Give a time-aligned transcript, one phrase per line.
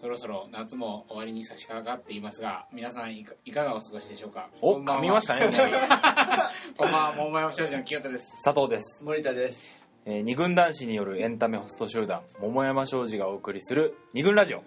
[0.00, 4.48] そろそろ夏も終わりに差し掛かっていますが皆さんいかいかがお過ごしでしょうか？
[4.60, 5.46] お噛みましたね
[6.78, 7.14] こんばんは。
[7.16, 8.40] 桃山少女の清田です。
[8.44, 9.88] 佐藤です、森田です。
[10.06, 14.62] えー二軍男子によるエンタメホスト集団桃山商事がお送りする二軍ラジオ、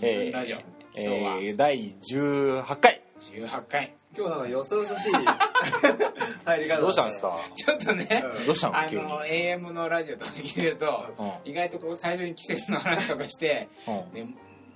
[0.00, 0.58] えーラジオ。
[0.94, 1.36] え今日は。
[1.40, 3.94] ー第18回18回。
[4.16, 5.12] 今日なんかよそよそしい。
[6.44, 6.80] 入り方だね。
[6.80, 7.38] どうしたんですか？
[7.54, 8.46] ちょっとねうん。
[8.46, 8.78] どうしたの？
[8.78, 11.50] あ急に、の AM のラジオとか聞いてるとうん。
[11.50, 14.12] 意外とこう最初に季節の話とかしてうん。
[14.12, 14.26] で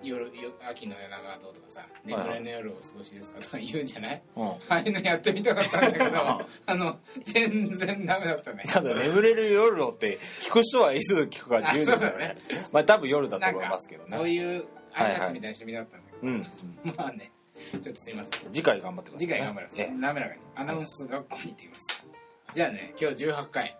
[0.03, 4.23] 夜夜秋の夜長はどうとかさ眠れの夜をお過ごしですかとか言うじゃない？
[4.37, 4.49] うん。
[4.49, 6.05] ああいうのやってみたかったんだけど
[6.67, 8.65] あの全然ダメだったね。
[8.69, 12.37] ただ眠れる夜をって聞く人はいつ聞くか自由ですからね。
[12.73, 14.65] まあ多分夜だと思いますけどそうねいう
[14.95, 16.43] 挨拶みたいにしてみたかったんだけうん。
[16.43, 16.49] ど、
[16.97, 17.31] まあね
[17.83, 18.53] ちょっとすいません。
[18.53, 19.81] 次回頑張ってください、次回頑張ります。
[19.81, 20.41] え滑らかに。
[20.55, 22.07] アナウンス学校に行ってきます。
[22.55, 23.77] じゃあね今日18回、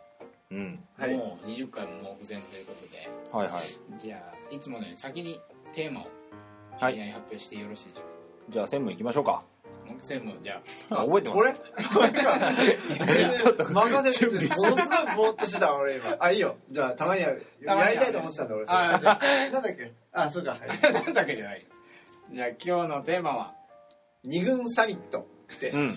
[0.51, 0.85] うん。
[0.99, 1.15] はい。
[1.17, 3.09] もう20回も目前ということで。
[3.33, 3.99] はいはい。
[3.99, 4.17] じゃ
[4.51, 5.41] あいつものように先に
[5.75, 6.07] テーマを
[6.81, 6.99] はい。
[6.99, 8.09] 発表してよろしいでしょうか？
[8.51, 9.45] じゃあ専務行きましょうか。
[9.99, 10.97] 専務じゃあ。
[11.05, 11.39] 覚えてます。
[11.41, 11.53] 俺？
[13.37, 16.17] ちょっと任せてものすごいぼーっとしてた俺今。
[16.19, 16.57] あいいよ。
[16.71, 18.79] じゃあたまにはやりたいと思ってたんだ俺それ。
[18.79, 19.19] あじゃ
[19.53, 19.93] なんだっけ？
[20.13, 21.61] あそうかはいあなんだけじゃない。
[21.61, 21.67] よ
[22.31, 23.55] じゃあ今日のテーマは？
[24.25, 25.27] 二軍サミット
[25.61, 25.95] です、うん。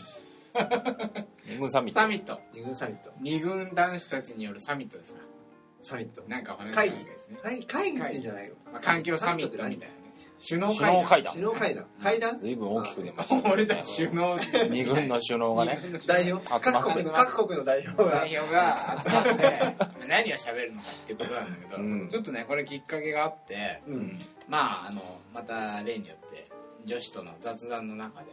[1.48, 2.00] 二軍サミット。
[2.00, 2.40] サミット。
[2.54, 3.12] 二軍サミット。
[3.20, 5.22] 二軍男子たちによるサミットですか。
[5.82, 6.24] サミット。
[6.28, 8.00] なんかお話ししたわけですね、会会議。
[8.00, 10.06] ってんじゃないよ、まあ、環境サミットみたいなね。
[10.48, 11.04] 首脳首会談。
[11.04, 11.34] 脳会談。
[11.34, 11.86] 首脳会談。
[12.02, 12.38] 会談？
[12.40, 13.42] 随分大きく出ましたね。
[13.54, 14.40] 俺たち首脳
[14.70, 15.80] 二軍の首脳がね。
[16.08, 16.72] 代表集まって。
[16.72, 18.10] 各国の各国の代表が。
[18.10, 22.10] 代表が集まって 何を喋るのかっていうことなんだけど、うん。
[22.10, 24.20] ちょっとねこれきっかけがあってううんん。
[24.48, 26.50] まああのまた例によって
[26.86, 28.28] 女子との雑談の中で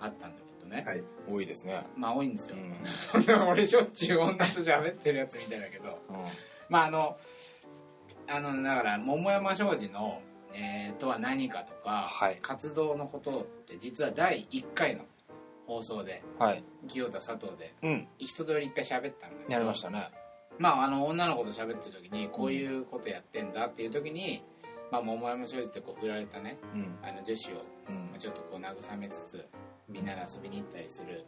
[0.00, 1.02] あったんだけどね、はい。
[1.28, 1.84] 多いですね。
[1.96, 2.74] まあ多いんですよ、うん。
[2.84, 5.98] そんな俺しょっちゅう女と喋ってるやつみたいだけど。
[6.08, 6.16] うん。
[6.68, 7.16] まああの
[8.28, 10.22] あのだから桃山商事の、
[10.54, 12.38] えーとは何かとか、はい。
[12.40, 15.04] 活動のことって実は第1回の
[15.66, 16.64] 放送ではい。
[16.88, 18.08] 清田佐藤でうん。
[18.18, 19.52] 一通り一回喋ったんだけど。
[19.52, 20.10] やりましたね。
[20.58, 24.42] まああの女の子と喋ってる時にこういうことやってんだっていう時に、
[24.90, 26.98] まあ、桃山商事ってこう振られたねうん。
[27.02, 27.64] あの女子を
[28.12, 28.18] うん。
[28.18, 29.46] ちょっとこう慰めつつ
[29.88, 31.24] みんなで遊びに行ったりする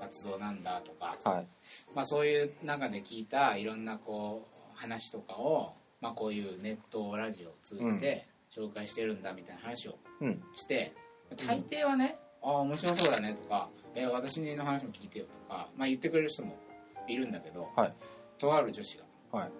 [0.00, 1.46] 活動なんだとか、はい。
[1.94, 10.42] まあ、そういう中で聞いたいろんなこう話とかを、まあ、こういうネットラジオを通じて紹介してるんだみたいな話をうん。
[10.54, 10.92] して
[11.46, 16.56] 大抵はね「ああ面白そうだね」とか「えー私の話も聞いてよ」とか、まあ、言ってくれる人も
[17.08, 17.94] いるんだけど、はい。
[18.38, 19.04] とある女子が
[19.38, 19.50] はい。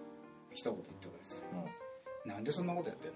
[0.50, 1.83] 一言言ってくれですうん
[2.24, 3.14] なんでそんなことやってんの?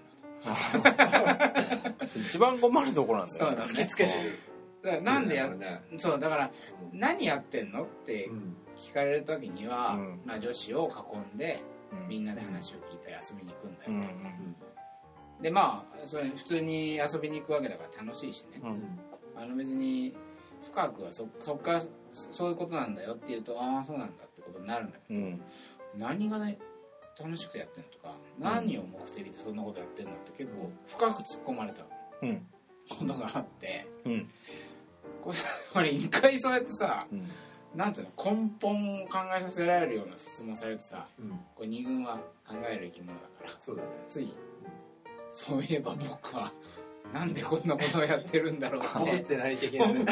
[2.27, 4.39] 」一番困るところなんだよそうだね突きつけてる
[4.81, 6.51] だからなんでやねそうだから
[6.93, 10.21] 何やってんのってうん聞かれる時には、うん。
[10.25, 11.61] まあ、女子を囲んで
[11.91, 12.07] うん。
[12.07, 15.43] みんなで話を聞いたり遊びに行くんだよ、うん。
[15.43, 18.99] でまあそれ普通に遊びに行くわけだから楽しいしね、うん。
[19.35, 20.15] あの別に
[20.71, 21.89] 深くはそそっからそ
[22.31, 25.41] そういうことなんだよって言うとああそうなんだってことになるんだけど、うん。
[25.97, 26.57] 何がね
[27.21, 31.83] 楽しくてやってんのとか、何を目的でそんなことやってんのって結構深く突っ込まれた。
[32.21, 32.45] うん。
[32.89, 33.87] ことがあって。
[34.05, 34.29] うん。
[35.21, 37.29] これ一回そうやってさうん。
[37.75, 41.29] なんていうの根本を考えさせられるような質問されるとさうん。
[41.55, 43.49] これ二軍は考える生き物だから。
[43.59, 43.89] そうだね。
[44.07, 44.33] つい
[45.29, 46.51] そういえば僕は
[47.13, 50.05] なんでこんなことをやってるんだろう僕っってて何的なね。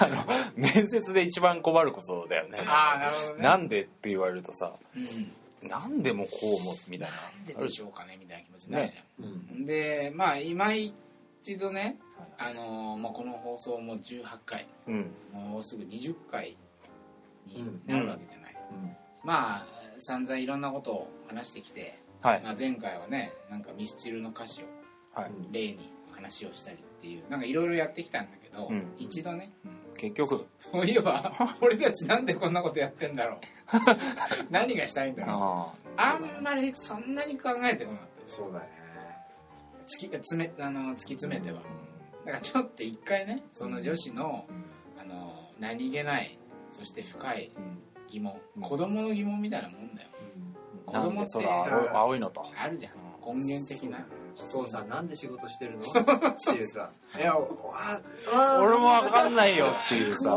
[0.00, 0.24] あの
[0.56, 2.58] 面接で一番困ることだよね。
[2.66, 3.42] ああなるほどね。
[3.42, 5.32] なんでって言われるとさうん
[5.62, 7.16] なんでもこうもみたいな。
[7.16, 9.26] なんででしょうかねみたいな気持ちになるじゃん、う
[9.60, 9.66] ん。
[9.66, 11.98] でまあ今一度ね、
[12.38, 14.66] あのーまあ、この放送も18回。
[14.88, 15.10] うん。
[15.32, 16.56] もうすぐ20回
[17.46, 18.96] になるわけじゃない、うん。
[19.24, 19.66] まあ
[19.98, 22.42] 散々いろんなことを話してきて、はい。
[22.42, 24.66] まあ、前回はねなんかミスチルの歌詞を
[25.12, 25.30] はい。
[25.50, 28.94] 例に話をしたりっていうなんかいろいろやってきたんだけど、うん。
[28.98, 30.46] 一度ねうん結局。
[30.58, 31.30] そういえば
[31.60, 33.38] 俺たちなんでこんなことやってんだろう。
[34.50, 35.36] 何がしたいんだろう。
[35.98, 36.40] ああ。
[36.40, 38.32] んまりそんなに考えてこなかった。
[38.32, 38.66] そうだね。
[39.86, 41.60] 突き詰めあの突き詰めては。
[42.24, 44.46] だからちょっと一回ねその女子の
[44.98, 46.38] あの何気ない
[46.70, 47.82] そして深いうん。
[48.08, 48.40] 疑問。
[48.56, 48.62] うん。
[48.62, 50.08] 子供の疑問みたいなもんだよ。
[50.86, 51.46] 子なん供って
[51.92, 52.42] 青いのと。
[52.56, 52.94] あるじゃん。
[53.22, 53.98] 根源的な
[54.36, 55.82] お父さんなんで仕事してるの？
[55.82, 55.84] っ
[56.44, 56.90] ていうさ。
[57.16, 60.36] いや俺もわかんないよっていうさ。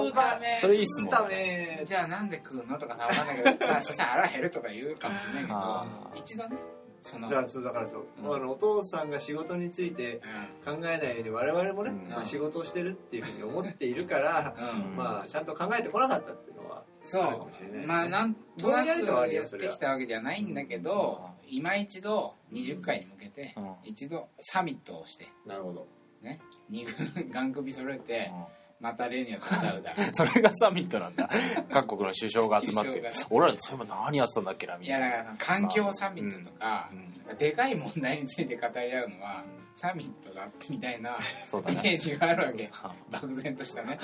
[0.60, 2.78] それいいっすもんだねじゃあなんで食うの？
[2.78, 6.58] とかさわかんないけど、 まあ、そしたら腹減るとか言うかもしれないけあど一度ね
[7.02, 7.28] その。
[7.28, 8.36] じゃあそうだからそう、うん。
[8.36, 10.22] あのお父さんが仕事について
[10.64, 12.10] 考えないように我々もね、うん。
[12.10, 17.88] まあ、仕事をしてるっていうふうに思っているから、うん、うんまあちゃんと考えてこなかったっていうのはそあるかもしれないう。
[17.88, 23.76] まあなんとなくぼんやりとはあるよやってきたわけじゃないんだけど今一度20回に向けてうん。
[23.84, 25.88] 一度サミットをしてなるほど。
[26.22, 26.40] ね
[26.70, 29.94] 二軍 ガン首揃えてうんまた例によって歌うだ。
[30.12, 31.30] それがサミットなんだ。
[31.72, 33.02] 各国の首相が集まって。
[33.30, 35.06] 俺らそういえば何やってたんだっけなみいたいな。
[35.06, 36.98] やだからその環境サミットとかうん。
[36.98, 39.44] うんでかい問題について語り合うのは
[39.76, 42.70] サミットだみたいなそうだイメーねジがあるわけ。
[43.10, 43.98] 漠然としたね。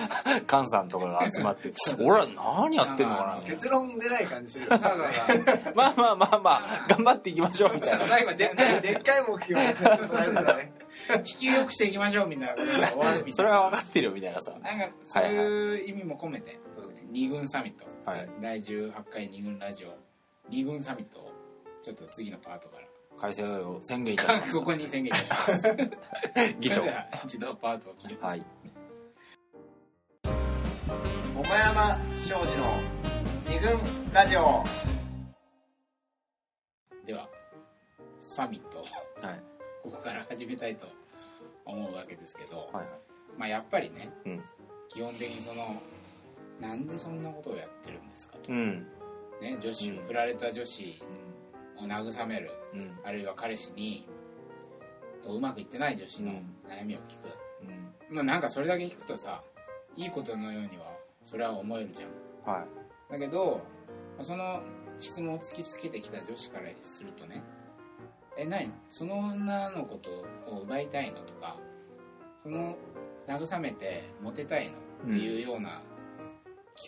[0.50, 1.70] 菅さんとかが集まって。
[2.02, 4.98] 俺ら何やってんのかなみたい結論出ない感じするそうそうそう。
[4.98, 8.06] なまあまあまあまあ頑張っていきましょうみたいな。
[8.08, 8.50] 最後じゃ
[8.82, 9.74] でっかい目標
[10.08, 10.72] されるんだね。
[10.80, 10.89] あ
[11.24, 13.24] 地球良くしていきましょうみたいなことな。
[13.32, 14.52] それは分かってるよみたいなさ。
[14.52, 16.60] なんかそういう意味も込めて。
[17.12, 18.30] 二軍サミットはい。
[18.40, 19.98] 第18回二軍ラジオ
[20.48, 21.32] 二軍サミットを
[21.82, 22.88] ちょっと次のパートから。
[23.18, 24.54] 改正を宣言いたします。
[24.56, 25.76] ここに宣言いたします。
[26.60, 26.84] 議長。
[27.26, 28.18] 一度パートを切る。
[28.22, 28.46] はい。
[31.34, 32.78] 桃山商事の
[33.48, 33.80] 二軍
[34.14, 34.64] ラジオ。
[37.06, 37.28] では
[38.20, 38.82] サミットを。
[39.26, 39.49] はい
[39.90, 40.88] ここから始めたいと
[41.66, 42.86] 思うわけですけど、はい
[43.38, 44.44] まあ、やっぱりね、うん。
[44.90, 45.82] 基本的にその
[46.60, 48.88] なんでそんなことをやってるんですかと、うん。
[49.42, 50.08] ね、女子、うん。
[50.08, 51.02] 振られた女子
[51.78, 53.00] を慰めるうん。
[53.04, 54.08] あるいは彼氏に
[55.24, 56.56] とうまくいってない女子のうん。
[56.70, 57.30] 悩みを聞く、
[58.10, 58.16] うん。
[58.16, 59.42] まあ、なんかそれだけ聞くとさ
[59.96, 60.94] いいことのようには
[61.24, 62.54] それは思えるじゃん。
[62.54, 63.12] はい。
[63.14, 63.62] だけど
[64.22, 64.62] その
[65.00, 67.42] 質問を突きつけてきた女子からするとね
[68.40, 68.72] え何？
[68.90, 70.10] その女のこと
[70.56, 71.58] を奪いたいのとか
[72.42, 72.78] その
[73.28, 74.74] 慰めてモテたいの
[75.06, 75.82] っていうような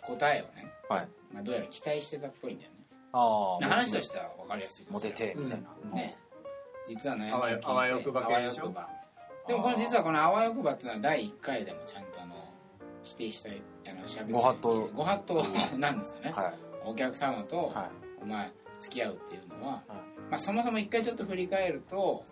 [0.08, 1.08] 答えをね、はい。
[1.34, 2.78] まあ、どうやら期待してたっぽいんだよね。
[3.12, 5.96] ああ話としては分かりやすいモテてみたいな。
[5.96, 6.18] ね。
[6.88, 8.64] 実は悩みあわよあわよくば系でしょ？
[8.64, 8.90] あわよくば。
[9.48, 12.36] でもこの実はこのあわよくばっていうのは第1回でもちゃんとあの
[13.04, 14.90] 否定したいあのしゃべご法度。
[14.96, 15.44] ご法度
[15.78, 16.54] なんですよね、はい。
[16.86, 17.90] お客様とは
[18.22, 19.98] お前付き合うっていうのは、はい
[20.32, 22.26] まあ、そもそも一回ちょっと振り返ると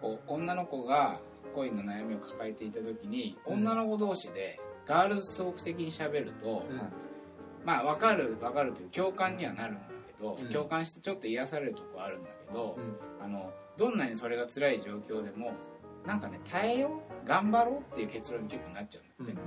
[0.00, 1.20] こう女の子が
[1.54, 3.54] 恋の悩みを抱えていた時に、うん。
[3.54, 6.80] 女の子同士でガールズトーク的にしゃべると、うん。
[7.64, 9.82] まあ分かる分かるという共感にはなるんだ
[10.18, 10.48] けど、うん。
[10.48, 13.24] 共感してちょっと癒されるとこあるんだけど、うん。
[13.24, 15.52] あのどんなにそれが辛い状況でも
[16.04, 19.40] なんかね耐えよう頑張ろうっていう結論に結構なっちゃうんだって、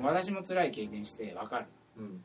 [0.00, 1.66] 私も辛い経験して分かる。
[1.98, 2.24] うん。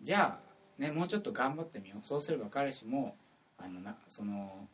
[0.00, 2.04] じゃあ、ね、もうちょっと頑張ってみよう。
[2.04, 3.16] そうすれば彼氏も
[3.64, 4.68] あのなその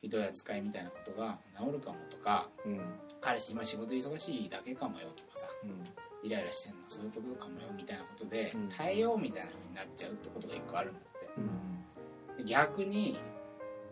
[0.00, 2.80] ひどい扱いみたいなことが治るかもとかうん。
[3.20, 6.28] 彼氏今仕事忙しいだけかもよとかさうん。
[6.28, 8.68] イライラしてんのはそういうことかもよみたいなことで、うん。
[8.68, 13.18] 耐えようみたいな風になっちゃうってことが一個あるんだって逆に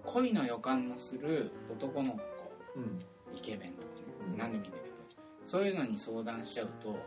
[0.05, 2.19] 恋の予感のする男の子
[2.77, 3.03] うん。
[3.35, 4.03] イケメンとかね、
[4.33, 4.39] うん。
[4.39, 6.99] 何でもいいんだけどそういうのに相談しちゃうと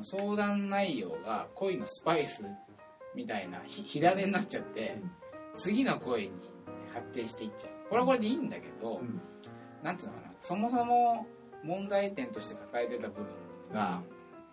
[0.00, 2.44] 相談内容が恋のスパイス
[3.14, 5.10] みたいなひ火種になっちゃって、うん。
[5.56, 6.53] 次の恋に
[6.94, 7.72] 発展していっちゃう。
[7.88, 9.20] これはこれでいいんだけど、うん。
[9.82, 10.32] なんていうのかな。
[10.40, 11.26] そもそも
[11.62, 13.24] 問題点として抱えてた部分
[13.72, 14.02] が、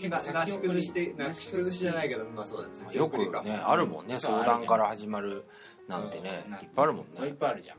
[0.02, 4.20] ななし崩してななし崩しじゃないけどまあそうですねよくねあるもんね。
[4.20, 5.46] 相談から始まる
[5.88, 6.44] なんてね。
[6.50, 7.78] そういっぱいあるもんいっねぱいあるじゃん。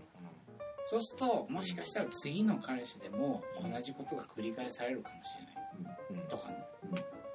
[0.87, 6.23] そうするともしかしたら次の彼氏でも同じことが繰り返されるかもしれない。
[6.23, 6.29] うん。
[6.29, 6.67] とかね、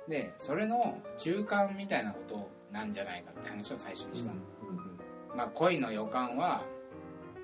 [0.08, 4.40] でそれの中間みたいなことなんじゃないかって話を最初にしたの、
[5.36, 6.64] まあ恋の予感は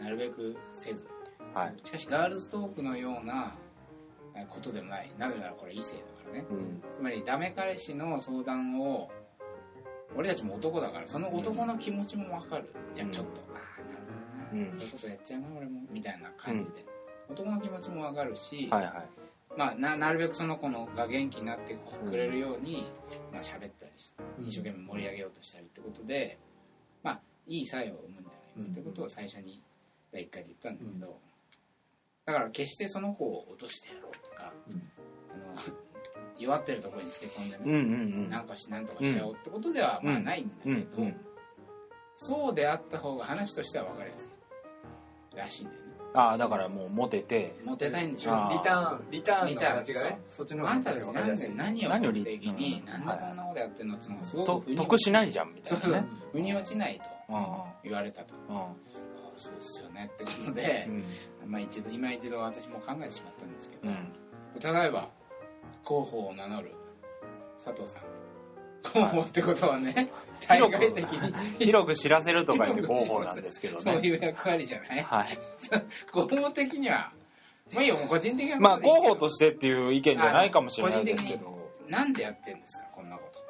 [0.03, 1.07] なるべくせず。
[1.53, 1.73] はい。
[1.83, 3.55] しかしガールズトークのような
[4.35, 5.11] えことでもない。
[5.17, 6.45] なぜならこれ異性だからね。
[6.49, 6.83] うん。
[6.91, 9.09] つまりダメ彼氏の相談を
[10.15, 12.73] 俺たちも男だからその男の気持ちも分かる。
[12.93, 13.97] じゃん、うんちょっとああなる
[14.51, 14.79] ほどな、うん。
[14.79, 15.81] そういうことやっちゃうな俺も。
[15.91, 16.85] みたいな感じで、
[17.29, 18.93] 男の気持ちも分かるし、はいはい。
[19.55, 21.77] まあ、ななるべくその子のが元気になって
[22.09, 22.91] くれるように、
[23.31, 24.45] まあ喋ったりしてうん。
[24.45, 26.39] 一生懸命盛り上げようとしたりってことで、
[27.03, 29.61] まあいい作用を生むんじゃないかってことを最初に
[30.13, 31.19] 第1回で言ったんだけど、
[32.25, 34.89] だから決してその子を落としてやろうとか、うん。
[35.55, 35.61] あの
[36.39, 37.81] 弱ってるところにつけ込んでね、うんうんう
[38.27, 38.29] ん。
[38.29, 41.15] なんかしなんとかしちゃおうってことではまあないんだけど、うんうん。
[42.15, 44.31] そうであった方が話としては分かりやす
[45.33, 45.83] いらしいんだよね。
[46.15, 47.55] ああだからもうモテて。
[47.65, 53.17] モテたいんでしょあリターンリターンの形がリターンねそっちの方あんたたちなんで何を何を目的にうんなん。
[53.17, 55.95] でこんなことやってんのっていうのがすごとく得しないじゃんみたそそういう。
[55.97, 57.45] なね腑に落ちないとうん
[57.83, 58.35] 言われたと。
[58.47, 58.57] うん。
[58.57, 58.67] あ
[59.37, 60.87] そうですよねってことで
[61.43, 61.51] う、ん。
[61.51, 64.13] まあ一度今一度私も考えてしまったんですけど、うん。
[64.59, 65.09] 例えば
[65.85, 66.73] 広報を名乗る
[67.63, 68.03] 佐藤さん。
[68.83, 70.09] 広報ってことはね
[70.45, 71.33] 対 広く外的に。
[71.65, 75.03] 広く知らせるとか言って広報なんですけどそうねいう役割じゃない？
[75.03, 75.39] はい。
[76.11, 77.13] 広報的には
[77.73, 81.53] まあいいよ個人的なまあ広報としてっていう意見じゃないかもしれないですけど。
[81.87, 83.41] なんでやってんですかこんなこと。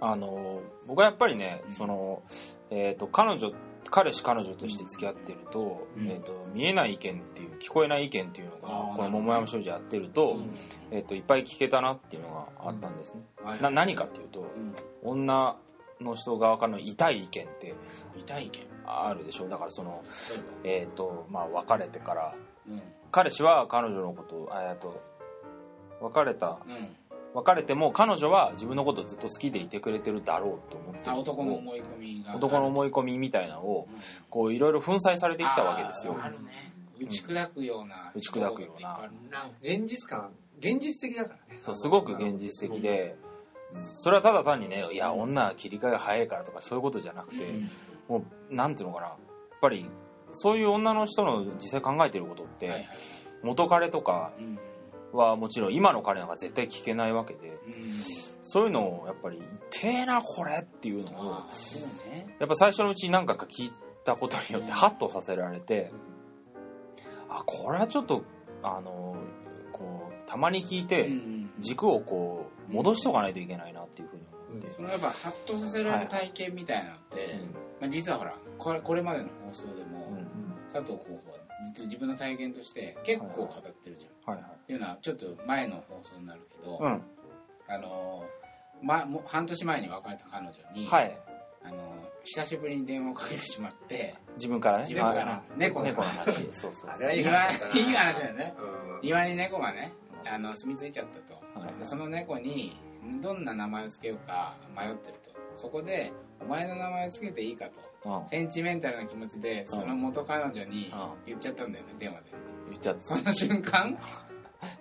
[0.00, 1.72] あの僕はやっぱりねうん。
[1.72, 2.22] その
[2.70, 3.52] えっと彼女っ
[3.90, 6.08] 彼氏彼女として付き合ってると,、うん。
[6.08, 10.50] えー、と見えない意見っていう聞こえない意見っていうのがこの桃山少女やってると,、うん。
[10.90, 14.74] えー、といっぱい聞けたなっていうのがあったんですね、はいな何かっていうとうん。
[15.02, 15.56] 女
[16.00, 17.74] の人側からの痛い意見って
[18.18, 18.66] 痛い意見。
[18.86, 19.48] あるでしょ。
[19.48, 20.02] だからその
[20.64, 22.34] 例ええっ、とまあ別れてから
[23.10, 25.00] 彼氏は彼女のことをえっと
[26.00, 26.96] 別れたうん
[27.36, 32.34] 別れても彼女は自分のことをずっと好きでいてくれてるだろうと思ってあ男の思い込みが。
[32.34, 33.88] 男のい思い込みみたいなのを
[34.30, 36.16] こういろいろ粉砕されてきたわけですよ。
[36.18, 36.72] あるね。
[36.98, 39.10] 打ち砕くような打ち砕くような。
[39.60, 41.60] 現実感現実的だからね。
[41.60, 43.16] そうすごく現実的で
[44.00, 47.70] それはただ単にねいや女は切り替えが早いからとかそういうことじゃなくてうん。
[48.08, 49.08] もうなんていうのかな。
[49.08, 49.16] やっ
[49.60, 49.86] ぱり
[50.32, 52.88] そういう女の人の実際考えてることって
[53.42, 54.58] 元彼とかうん
[55.12, 57.56] はもちろん今の彼なんか絶対聞けないわけでうん。
[58.42, 61.24] そういうのをやっぱり「痛えなこれ」っていうのを
[62.08, 62.36] ね。
[62.38, 63.72] やっぱ最初のうちに何回か聞い
[64.04, 65.92] たことによってハッとさせられて
[67.28, 68.22] あこれはちょっと
[68.62, 69.16] あの
[69.72, 77.40] こうたまに聞いてうん軸をこう戻しとかないといけないなっていうふうに思って、そのやっぱハッとさせられる体験みたいなのって、
[77.80, 80.26] まあ、実はほらこれこれまでの放送でも、うん
[80.72, 84.52] 佐藤候補は実は自分の体験として結構語ってるじゃん、はいはい。
[84.54, 87.02] っていうのはちょっと前の放送になるけど、うん。
[87.68, 88.24] あの
[88.82, 91.18] ま、もう半年前に別れた彼女に、はい。
[91.64, 91.76] あの
[92.22, 94.82] 久しぶりに電話をかけてしまって自分からね。
[94.82, 95.32] 自分から。
[95.32, 95.42] はい。
[95.56, 96.34] 猫の話。
[96.52, 97.12] そうそうそう。
[97.12, 97.20] い。
[97.20, 98.54] い庭話だよね。
[98.58, 99.00] うん。
[99.02, 99.92] 庭に猫がね
[100.24, 102.76] あの住み着いちゃったと、はいでその猫に
[103.22, 105.30] どんな名前を付けようか迷ってると。
[105.54, 107.80] そこでお前の名前を付けていいかと。
[107.80, 107.85] うん
[108.30, 111.08] センチメンタルな気持ちでその元彼女にうん。
[111.26, 112.26] 言っちゃったんだよね電話で。
[112.70, 113.96] 言っちゃっその瞬間？
[113.96, 114.00] た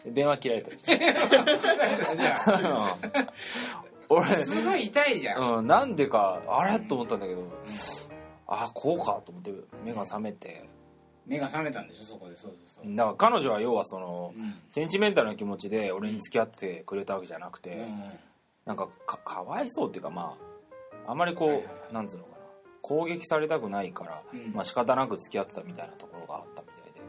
[0.11, 0.71] 電話切られた。
[4.09, 4.29] 俺。
[4.29, 6.79] すごい痛いじゃん、うん、なんでかあれ？
[6.79, 7.43] と思ったんだけど。
[8.47, 9.21] あこうか？
[9.25, 9.51] と思って
[9.83, 10.69] 目が覚めて。
[11.25, 12.03] 目が覚めたんでしょ？
[12.03, 12.35] そこで。
[12.35, 14.53] そうそうそう、だから彼女は要はそのうん。
[14.69, 18.03] センチメンタルな気持ちで俺に付き合ってくれたわけじゃなくて、うん。
[18.65, 20.37] なんかかかわいそうっていうかま
[21.07, 21.93] ああまりこう、はいはいはい。
[21.93, 22.34] なんつうのかな
[22.85, 24.53] 攻撃されたくないから、うん。
[24.53, 27.01] まあ仕方なく付き合ってたみたいなところがあったみたいで。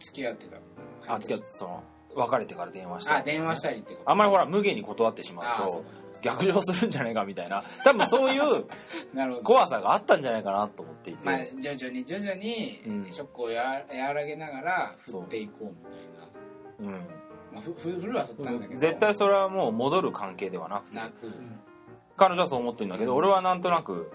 [0.00, 1.14] 付き合ってた。
[1.14, 1.84] あ付き合ってその
[2.16, 4.10] 別れてから電話したあ電話したりってこと。
[4.10, 5.84] あんまりほら無限に断ってしまうと
[6.20, 7.62] 逆上するんじゃないかみたいな。
[7.84, 8.66] 多分そういう
[9.14, 9.44] なるほど。
[9.44, 13.06] 怖さがあったんじゃないかなと思っていて、まあ徐々に徐々にうん。
[13.08, 16.96] ショックをや和らげながら振っていこうみたいな。
[16.96, 17.06] うん。
[17.52, 18.80] まあ、ふふ振るは振ったんだけど。
[18.80, 20.96] 絶対それはもう戻る関係ではなくて。
[20.96, 21.32] なく。
[22.16, 24.10] 彼女はそう思ってるんだけど、俺はなんとなく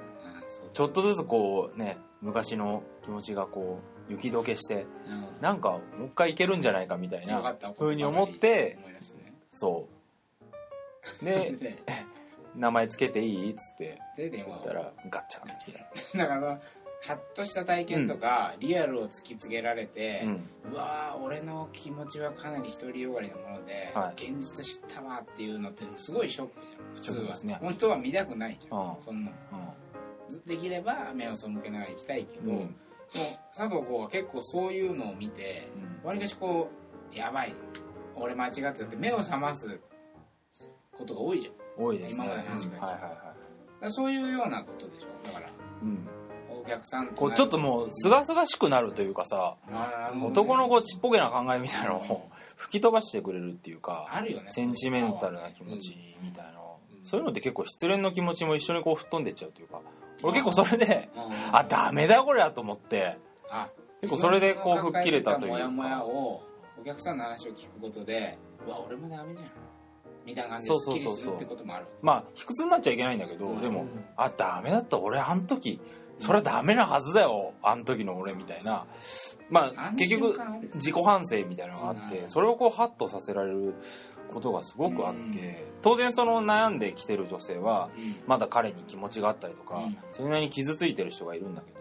[0.74, 5.42] ちょっとずつこうね昔の気持ちがこう雪解けしてうん。
[5.42, 7.72] なんかもう一回いけるんじゃないかみたいなよかった。
[7.72, 9.34] 風に思ってね。
[9.54, 9.88] そ
[11.22, 11.26] う。
[11.26, 11.84] でで
[12.56, 15.74] 名前つけていいっつって言ったらガッチャンって。
[16.18, 16.62] だからその
[17.06, 20.72] ハッとした体験とか、リアルを突きつけられてう、ん。
[20.72, 24.24] うわー俺の気持ちはかなり独りよがりなもので、はい。
[24.32, 27.58] 現実知ったわっていうのってすごいショックじゃん普通は、ね。
[27.60, 29.02] 本当は見たくないじゃん、うん。
[29.02, 29.83] そんなうず
[30.46, 32.56] できれば目を背けながら行きたいけど、ん。
[32.56, 32.68] もう
[33.56, 35.68] 佐藤子は結構そういうのを見て
[36.04, 36.70] わりかしこ
[37.14, 37.54] うやばい
[38.16, 39.80] 俺間違ってたって目を覚ます
[40.98, 41.54] ことが多いじゃん。
[41.54, 42.26] だ多いですね。
[42.26, 45.28] 今までの話がはいはいはいそういうようなことでしょ。
[45.28, 45.50] だから
[45.82, 46.08] うん。
[46.50, 49.76] お客さんとこうちょっともうすがすがしくなるというかさね。
[50.26, 54.50] 男の子ちっぽけな考えみたいなのを 吹き飛ばしてくれるっていうかあるよね。
[54.50, 59.82] センチメンタルな気持ちみたいなのそういうのって結構失恋の気持ちも一緒にこう吹っ飛んでっちゃうというか
[60.22, 61.56] 俺結構それでうん。
[61.56, 63.18] あダメだこれやと思って。
[63.50, 63.70] あ
[64.02, 65.54] 結構それでこう吹っ切れたというか。
[65.54, 66.44] モヤモヤを
[66.80, 69.52] お客さんの話を聞くことでうわ俺もダメじゃん。
[70.26, 71.86] みたいな感じでそうスッそうそうそうキリするってこともある。
[72.02, 73.62] まあ卑屈になっちゃいけないんだけど、うん。
[73.62, 75.80] でもあダメだった俺あの時。
[76.20, 77.54] それはダメなはずだよ。
[77.64, 78.86] あの時の俺みたいな。
[79.50, 80.40] まあ結局
[80.76, 82.30] 自己反省みたいなのがあってうん。
[82.30, 83.74] それをこうハッとさせられる
[84.32, 85.32] ことがすごくあっうん。
[85.34, 88.16] て当然その悩んできてる女性はうん。
[88.28, 89.98] まだ彼に気持ちがあったりとかうん。
[90.14, 91.80] それなりに傷ついてる人がいるんだけど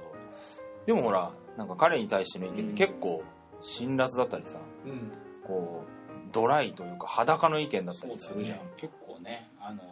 [0.87, 3.23] でもほらなんか彼に対しての意見って結構
[3.63, 5.13] 辛辣だったりさうん。
[5.47, 8.59] こうドライというか裸の意見だったりするじゃん。
[8.59, 8.65] ね。
[8.77, 9.49] 結構ね。
[9.61, 9.83] あの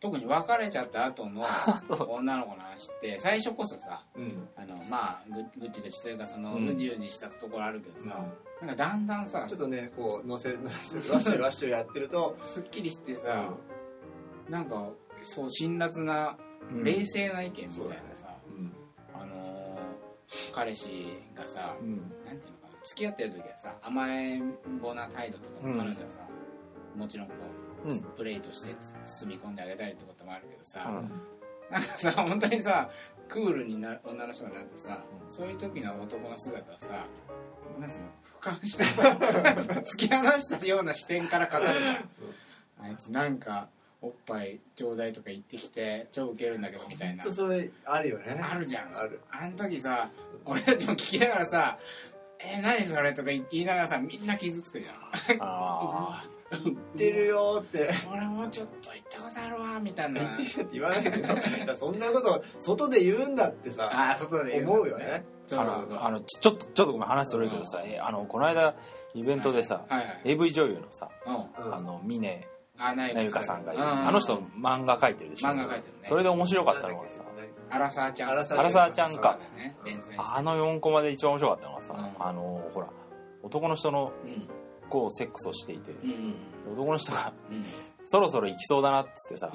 [0.00, 1.44] 特に別れちゃった後の
[2.08, 4.48] 女の子の話って最初こそさうん。
[4.56, 6.68] あのまあぐぐちぐちというかそのうん。
[6.68, 8.24] うじうじしたところあるけどさ、
[8.60, 13.52] なんかだんだんさちょっとねこう乗せ乗せ ワッシュワッシュやってるとすっきりしてさ、
[14.48, 14.90] なんか
[15.22, 16.36] そう辛辣な
[16.70, 16.84] うん。
[16.84, 18.72] 冷静な意見みたいなさ、うん。
[19.14, 21.96] あのー彼氏がさうん。
[22.26, 26.20] なんていうのかな付き合ってる時はさ甘えん坊な態度とかも彼女はさ、
[26.96, 27.34] もちろんこ
[27.86, 28.00] う、うん。
[28.16, 31.10] プレイとしてつ包み込んであげたりってこともあるけどさ、うん。
[31.70, 32.90] なんかさ本当にさ
[33.28, 37.06] クールにな女の人がなってさそういう時の男の姿をさ
[37.78, 38.06] なんつうの
[38.40, 41.66] 俯瞰してさ突き放したような視点から語る。
[41.78, 42.08] じゃん
[42.80, 43.68] あいつなんか
[44.00, 48.96] おっぱいちょうだいとか言ってきて超ウケるんだけどみたいなそれあるよね あるじゃん。
[48.96, 50.10] あるあの時さ
[50.44, 51.78] 俺たちも聞きながらさ
[52.38, 54.96] 「え何それ?」とか言いながらさみんな傷つくじゃん。
[55.40, 57.90] あ言ってるよーって。
[58.10, 60.20] 俺もうちょっと言ったことあるわみたいな。
[60.20, 61.02] 言ってるよって言わない
[61.58, 65.24] けどそんなこと外で言うんだってさああ外で言思うよね。
[65.46, 65.94] そうあそうそう。
[65.96, 68.74] のあのちょちょっとちょっとごめん話それるけどさえあのこの間
[69.14, 71.66] イベントでさはいはい AV 女優のさうん。
[71.66, 71.74] うん。
[71.74, 72.46] あの峰
[72.80, 73.82] あななゆかさんがいる。
[73.82, 75.48] うんあの人漫画描いてるでしょ。
[75.48, 76.08] 漫画描いてるね。
[76.08, 77.22] それで面白かったのがさ。
[77.70, 78.30] アラサーちゃん。
[78.30, 79.38] アラサ唐沢ちゃんか。
[79.56, 79.76] だね。
[80.16, 82.26] あの4コマで一番面白かったのがさうん。
[82.26, 82.88] あのほら
[83.42, 84.12] 男の人の
[84.88, 85.92] うんこうセックスをしていて。
[86.72, 87.64] 男の人がうん
[88.10, 89.52] そろそろ行きそうだなっつってさ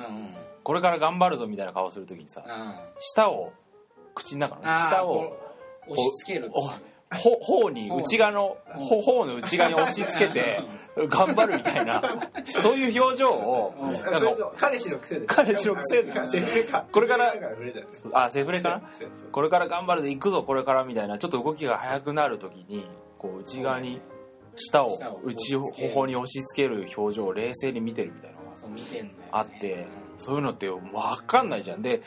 [0.63, 2.43] これから頑張るぞみたいな顔するときにさ
[2.99, 3.51] 舌を
[4.13, 5.35] 口の中の舌を
[5.87, 10.61] 押し付けるほ頬に内側のほ頬の内側に押し付けて
[11.09, 12.01] 頑張るみたいな
[12.45, 13.95] そういう表情をうん。
[13.95, 14.53] そなんかれそう。
[14.55, 15.25] 彼氏の癖で。
[15.25, 16.27] 彼氏の癖で。
[16.27, 17.33] セフレかこれから
[18.13, 18.81] あセフレかな
[19.31, 22.87] これから頑張るで行くぞこれからみたいなちょっと動きが速くなるときに
[23.17, 24.01] こう内側に
[24.55, 28.45] 舌を内頬に押し付ける表情を冷静に見てるみたいなの
[29.31, 30.81] があってうんそういうのって分
[31.25, 31.81] かんないじゃん。
[31.81, 32.01] で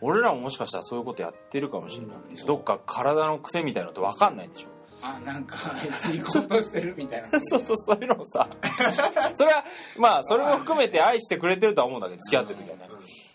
[0.00, 2.46] 俺らももしかしたらそういうことやってるかもしれなくて、うん。
[2.46, 4.68] どっか体の癖みたいなのって分かんないでしょ。
[5.02, 7.28] あなんか あいつ行こうとしてるみたいな。
[7.30, 8.48] そうそうそういうのをさ。
[9.34, 9.64] それは
[9.96, 12.88] まあそれも含めて愛してくれてるとは思うんだけど付き合ってる時はね。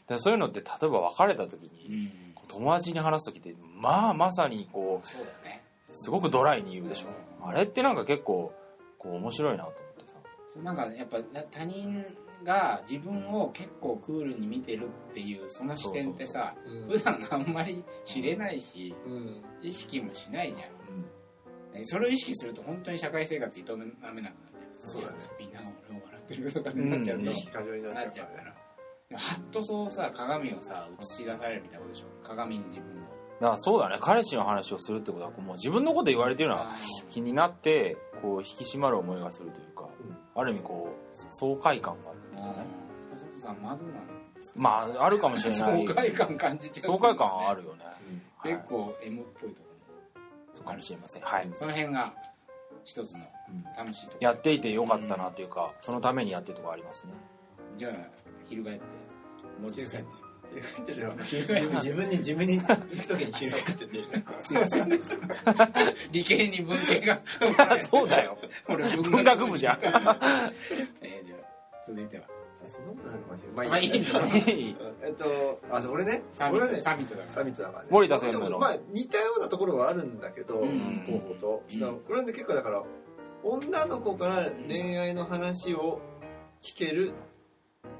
[0.07, 2.11] でそういうのって例えば別れた時うに
[2.47, 5.25] 友達に話す時ってまあまさにこそう
[5.93, 7.07] すごくドライに言うでしょ。
[7.07, 8.53] うんあれってなんか結構
[8.97, 10.13] こう面白いなと思ってさ。
[10.47, 11.17] そうなんかやっぱ
[11.51, 12.05] 他人
[12.43, 16.89] が自分を結構クールに見てるっていうその視点ってさうん。
[16.89, 19.43] 普段あんまり知れないしうん。
[19.61, 20.77] 意識もしないじゃん。
[21.73, 24.31] えそれを意識すると本当に社会生活営めなくなるじゃん
[24.71, 25.17] そうだね。
[25.39, 27.31] みんなが俺を笑ってるとかになっちゃうと、うん。
[27.31, 28.55] 意識過剰にななっちゃうからら
[29.17, 33.06] はっとそうさ鏡をさ映し出されるみたいなことでしょ鏡に自分を
[33.39, 33.97] だからそうだね。
[34.01, 36.75] 彼氏の話をするってことはもう自分のこと言われてるのはあ
[37.11, 39.87] 気になってこう引き締まる思いがするというか
[40.35, 42.53] ある意味こう爽快感があるっていうかね。
[43.13, 43.93] あ佐藤さんマゾなん
[44.33, 44.59] ですか。
[44.59, 44.69] ま
[44.99, 45.85] ああるかもしれない。
[45.85, 46.85] 爽快感感じちゃう。
[46.85, 47.85] 爽快感はあるよね、
[48.37, 48.53] はい。
[48.53, 49.67] 結構 M っぽいとこ
[50.53, 51.21] そうかもしれません。
[51.21, 51.47] はい。
[51.47, 52.13] ろその辺が
[52.83, 53.25] 一つの
[53.77, 54.17] 楽しいとこ。
[54.19, 57.13] ろやっていてよかったなというか、そのためにやってるところありますね。
[57.77, 57.93] じゃあ
[58.49, 58.85] 翻って
[59.81, 59.95] って
[60.57, 64.03] 自分に自分に行く時に翻ってて
[64.43, 65.69] すいませんでした
[66.11, 67.21] 理系に文系が。
[67.89, 68.37] そうだよ。
[68.67, 69.79] 俺文学部じゃん。
[71.01, 72.25] えー、じゃあ続いては。
[72.69, 74.09] そんなことないかもしれないまあいいんだ。
[75.05, 76.23] えっとあ俺ね。
[76.33, 76.81] サミット俺はね。
[76.81, 77.33] サミットだから。
[77.33, 77.87] サミットだからね。
[77.91, 78.59] 森田専務の。
[78.59, 81.03] まあ似たようなところはあるんだけどうん。
[81.07, 81.63] 候補と。
[81.71, 81.79] うん。
[81.79, 82.83] だから俺はね結構だから
[83.43, 86.01] 女の子から恋愛の話を
[86.61, 87.11] 聞ける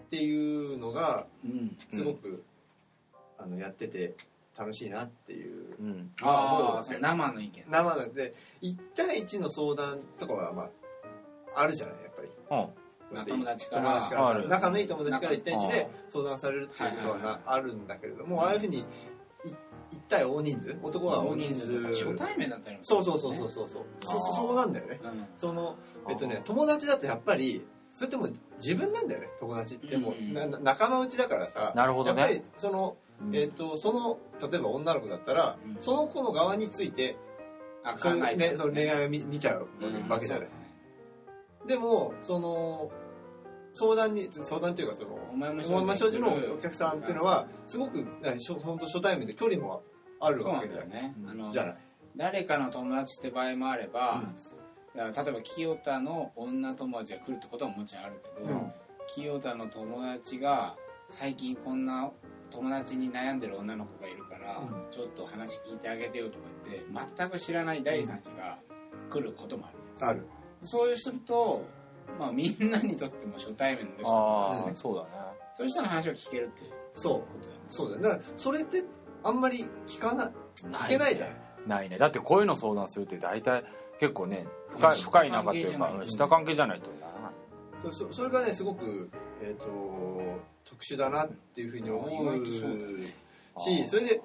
[0.06, 1.78] っていうのがうん。
[1.90, 2.44] すごく
[3.38, 4.16] あのやってて
[4.58, 5.76] 楽しいなっていう。
[5.80, 6.12] うん。
[6.22, 7.64] まああ生の意見。
[7.70, 10.64] 生なんで1対1の相談とかはま
[11.56, 12.30] ああるじゃないやっぱり。
[12.50, 13.16] うん。
[13.16, 13.82] まあ友達から。
[13.84, 14.44] 友達からある。
[14.44, 18.84] さ仲のいい友達から1対1あで相談されるっていうことはあるんだけれどもああいうふうに
[19.44, 20.78] 1対大人数。
[20.82, 21.84] 男は大人数。
[21.94, 23.68] 初対面だったりもそうそうそうそうそう。
[23.68, 23.86] そう
[24.20, 25.00] そなんだよね。
[25.04, 25.26] うん。
[25.38, 25.78] その
[26.10, 30.14] えっとね友達だとやっぱりそれってもう自分なんだよね友達ってもう。
[30.14, 32.22] うん仲間内だからさなるほどね。
[32.22, 32.98] やっぱりその
[33.34, 35.78] えっとその例えば女の子だったらうん。
[35.80, 37.18] その子の側について
[37.96, 40.10] そういうねその恋愛を見見ちゃううん。
[40.10, 40.48] わけじゃない。
[41.68, 42.92] でもその
[43.74, 48.06] 相談に相談っていうかそのお前も大間商事のお客さんっていうのはすごく
[48.64, 49.84] 本当初対面で距離も
[50.20, 51.78] あるわけだよねあのじゃない。
[52.16, 54.24] 誰かの友達って場合もあれば、
[54.96, 58.74] 例えば清田の女友達が来るってことはもちろんあるけど、うん。
[59.14, 60.76] 清田の友達が
[61.10, 62.12] 最近こんな
[62.52, 64.92] 友達に悩んでる女の子がいるから、うん。
[64.92, 68.58] ちょっと話聞いてあげてよとか言って全く知らない第三者が
[69.10, 69.78] 来ることもある。
[69.98, 70.28] じゃんある。
[70.62, 71.64] そうすると、
[72.20, 75.10] まあ、みんなにとっても初対面の人とかああそうだね。
[75.56, 76.72] そういう人の話を聞けるっていう。
[76.94, 77.20] そう。
[77.20, 77.66] ことだよね。
[77.70, 78.84] そうだよだからそれって
[79.24, 80.28] あんまり聞かない
[80.62, 81.30] 聞けないじゃん。
[81.68, 81.98] ないね。
[81.98, 83.64] だってこういうの相談するって大体
[84.00, 87.32] 結構ね深い深い仲っていうかうん下関係じゃないとならない。
[87.82, 89.10] そそそれがねすごく、
[89.42, 89.68] えー、と
[90.70, 94.22] 特殊だなっていうふうに思うしそれで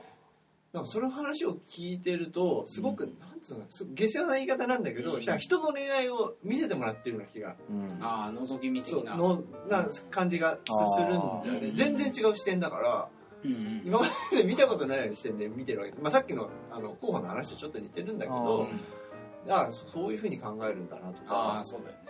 [0.73, 3.19] なんかその話を聞いてるとすごく、うん。
[3.19, 5.21] なんつうのす下世話な言い方なんだけど、うん。
[5.21, 7.57] 人の恋愛を見せてもらってるような気が。
[7.69, 7.99] うん。
[8.01, 9.17] ああ覗き見的な。
[9.17, 11.69] そうのな感じがすするんだよね。
[11.69, 11.77] うん。
[11.77, 13.09] 全然違う視点だから
[13.45, 13.83] うんうん。
[13.85, 15.93] 今まで見たことないような視点で見てるわけ。
[15.93, 18.67] で、まあ、さっきのあの候補の話とちょっと似てるんだけど
[19.51, 21.59] ああそそういうふうに考えるんだなとあか。
[21.61, 22.03] あそうだよね。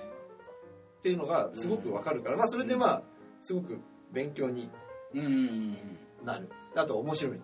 [0.99, 3.03] っていうのがすごくわかるから、まあ、それでまあ
[3.41, 3.81] すごく
[4.13, 4.71] 勉強に
[5.15, 5.77] うんうん
[6.75, 7.41] あと面白い。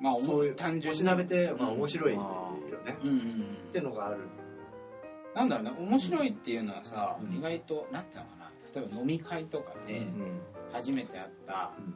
[0.00, 0.98] まあそういう単純に。
[0.98, 1.76] おしなべて、まあ、うん。
[1.76, 3.18] 面白いよあね、うん
[3.68, 4.16] っていうのがある。
[5.34, 7.36] なんだろうね面白いっていうのはさ、うん。
[7.36, 8.50] 意外となんていうのかな。
[8.74, 10.06] 例えば飲み会とかで
[10.72, 11.94] 初めて会った、うん。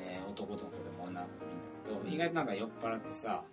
[0.00, 2.18] えー男の子でも女の子でもいいん。
[2.18, 3.44] だけど意外となんか酔っ払ってさ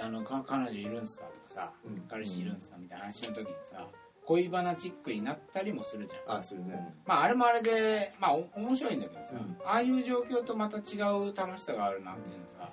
[0.00, 2.00] あのか彼女いるんすかとかさうん。
[2.08, 3.86] 彼氏いるんすかみたいな話の時にさ
[4.30, 6.36] 恋バナチックになったりもするじゃん。
[6.38, 6.94] あするね。
[7.04, 9.56] まああれもあれでまあお面白いんだけどさ、うん。
[9.64, 12.72] ああいう状況とまた違う楽しさがあるなっていうのさ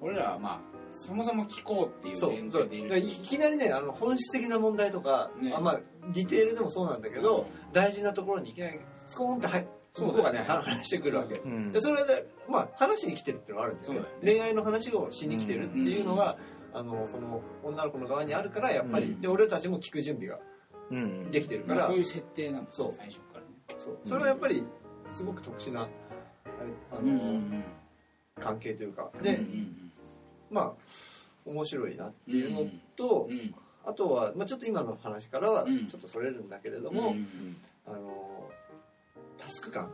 [0.00, 0.60] 俺らはまあ
[0.92, 3.16] そもそも聞こうっていうそう前提でいるし。
[3.16, 5.52] きなりねあの本質的な問題とか、ね。
[5.52, 5.80] あまあ
[6.12, 11.72] ディテールでもそうなんだけど、大事なところにいきなりスコーンって入そう向こがね話してくるわけ、うん。
[11.72, 13.98] でそれで、まあ、話しに来てるっていうのはあるんだよね。
[13.98, 14.40] そうだよね。
[14.40, 16.36] 恋愛の話をしに来てるっていうのが、
[16.72, 19.20] あのその女の子の側にあるからやっぱり、うん。
[19.20, 20.36] で俺たちも聞く準備が。
[20.36, 20.51] うん
[21.30, 22.94] できてるから、まあ、そういう設定なんですよそう。
[22.96, 23.46] 最初からね。
[23.78, 23.98] そう。
[24.04, 24.64] それはやっぱり
[25.12, 25.90] すごく特殊なあれ
[26.90, 27.64] あの、うんうん
[28.40, 29.10] 関係というか。
[29.14, 29.92] うんで、うん。
[30.50, 30.72] まあ
[31.44, 33.54] 面白いなっていうのと、うんうん。
[33.84, 35.86] あとは、まあ、ちょっと今の話からはうん。
[35.88, 37.56] ちょっとそれるんだけれどうんも、うんうん。
[37.86, 38.50] あの
[39.38, 39.90] タスク感。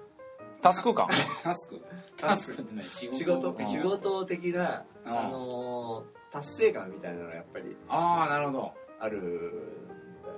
[0.61, 1.07] タスク感？
[1.43, 1.81] タスク。
[2.17, 2.63] タスク。
[2.63, 2.85] って何？
[2.85, 3.73] 仕仕事事的な。
[3.73, 8.75] 仕事的な、うんあの達成感みたいなのがやっぱりああなるほど。
[9.01, 9.53] ある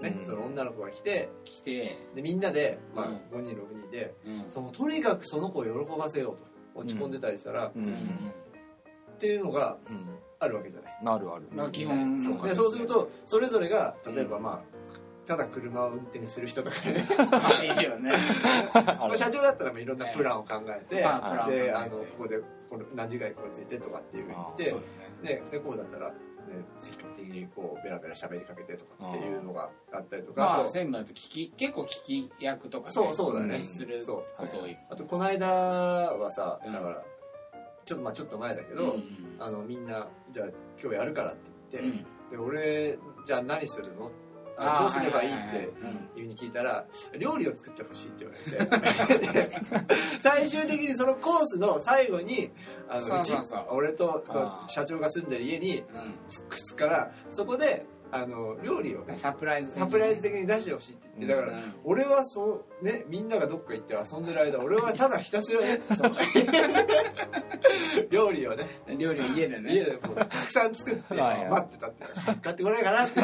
[0.01, 0.25] ね、うん。
[0.25, 3.41] その女の子が来て来て、でみんなで、まあうん。
[3.41, 4.45] 5人6人でうん。
[4.51, 7.73] そのとにかくその子を喜ばせようと落ち込んでたりしたら、っ
[9.19, 10.07] ていうのがうん。
[10.41, 10.99] あるわけじゃない。
[11.03, 11.49] なるある。
[11.53, 12.35] まあ基本そう。
[12.35, 14.81] のでそうするとそれぞれが例えばまあ
[15.27, 17.07] ただ車を運転する人とかね。
[17.31, 18.13] まあいいよね。
[18.75, 21.63] まあ社長だったらまあいろんなプランを考えて、まあプランを考えて。
[21.65, 24.81] であのここでこの何時間にこれついてとかっていうふうに言ってね。
[25.23, 26.15] ででこうだったら、ね、
[26.79, 33.59] 積極的にこうベラベラ喋りかけてとかっていうのがあったりとか、まああと全部だと聞き結構聞き役とかねそうそうだね。
[33.59, 34.77] 熱すること多い。
[34.91, 36.73] あとこの間はさうん。
[36.73, 37.05] だから
[37.85, 39.03] ちょっとまあちょっと前だけど、うん
[39.39, 40.49] あのみんなじゃあ
[40.81, 42.31] 今日やるからって言って、うん。
[42.31, 44.30] で俺じゃあ何するのああー
[44.61, 45.73] どうすればいいってはいう
[46.15, 46.85] ふうに聞いたら
[47.19, 48.69] 料理を作ってほしいって言わ
[49.09, 49.29] れて。
[49.33, 49.51] で
[50.21, 52.51] 最終的にそのコースの最後に
[52.89, 53.33] あのそうち
[53.71, 54.25] 俺と
[54.69, 55.85] 社長が住んでる家にう
[56.49, 61.75] くっつくからそこであの料理をねんサプライズサプライズ的に出してほしいって言ってだから、うん。
[61.85, 65.81] 俺はそうねみんながどっか行って遊んでる間俺はただひたすらね
[68.11, 68.67] 料理をね。
[68.99, 69.73] 料理を家でね。
[69.73, 72.05] 家でもうたくさん作って待ってたって
[72.43, 73.21] 買ってこないかなって。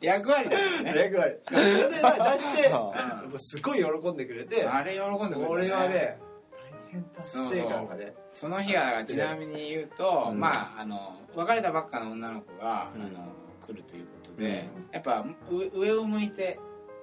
[0.04, 0.94] 役割だよね。
[0.96, 1.34] 役割。
[1.42, 2.70] それで出して
[3.38, 6.18] すごい喜んでくれてあれ喜んでくれた俺はね大
[6.94, 8.14] 変達成感がね。
[8.32, 10.40] その日はちなみに言うと、うん。
[10.40, 13.02] まああの別れたばっかの女の子が、うん。
[13.02, 13.28] あの
[13.66, 14.88] 来るということで、うん。
[14.92, 16.58] やっぱう上を向いて、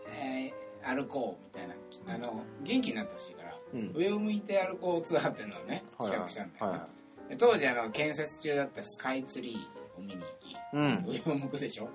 [0.08, 1.68] えー歩こうみたい
[2.08, 3.92] なあの元気になってほしいからうん。
[3.94, 6.80] 上を向いて歩こうツアーっていうのをねはい企画したんだよ、ね。
[6.80, 6.88] は
[7.30, 11.88] で当時あの建設中だったスカイツリーを見に行き上を向くでしょ？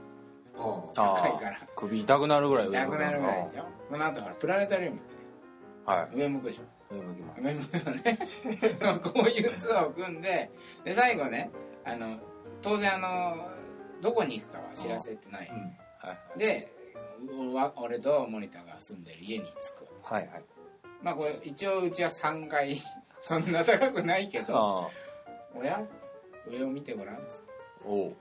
[0.57, 1.59] ああ高いから。
[1.75, 5.17] 首痛くなるぐらいなくなるぐらいですよその後ほらプラネタリウムって
[5.91, 6.17] はい。
[6.17, 6.63] 上向くでしょ？
[6.91, 7.43] 上向きます。
[7.43, 8.19] 上向くのね
[9.03, 10.51] こういうツアーを組んで
[10.85, 11.51] で最後ね
[11.85, 12.19] あの
[12.63, 13.49] 当然あの
[14.01, 16.73] どこに行くかは知らせてない、はいで
[17.77, 19.87] 俺と森田が住んでる家に着く。
[20.03, 20.45] はいはい。
[21.03, 22.79] まあこれ一応うちは3階。
[23.23, 24.91] そんな高くないけどあ
[25.57, 25.85] 「おや？
[26.47, 27.53] 上を見てごらん」っつって
[27.85, 28.17] あおう。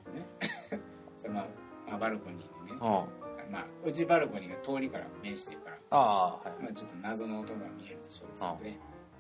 [1.18, 1.48] その、ま
[1.92, 3.06] あ、バルコニーでね、あ。
[3.52, 6.64] まあ、うちバルコニーが通りから面してるから、あはい。
[6.64, 8.78] まあ、ちょっと謎の音が見えるでしょうっつって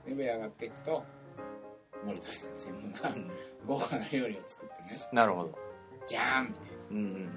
[0.09, 1.03] で上上がっていくと
[2.05, 3.31] 森田先生がうん
[3.65, 4.99] 豪華な料理を作ってね。
[5.11, 5.57] なるほど。
[6.05, 7.29] じゃーんみたいなうんうんうん。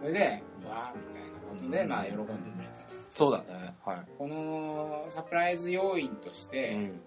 [0.00, 2.32] それでうわーみたいなことで、まあ喜んでくれ
[2.68, 3.74] たそうだね。
[3.84, 4.06] はい。
[4.16, 7.00] このサプライズ要因として、うん。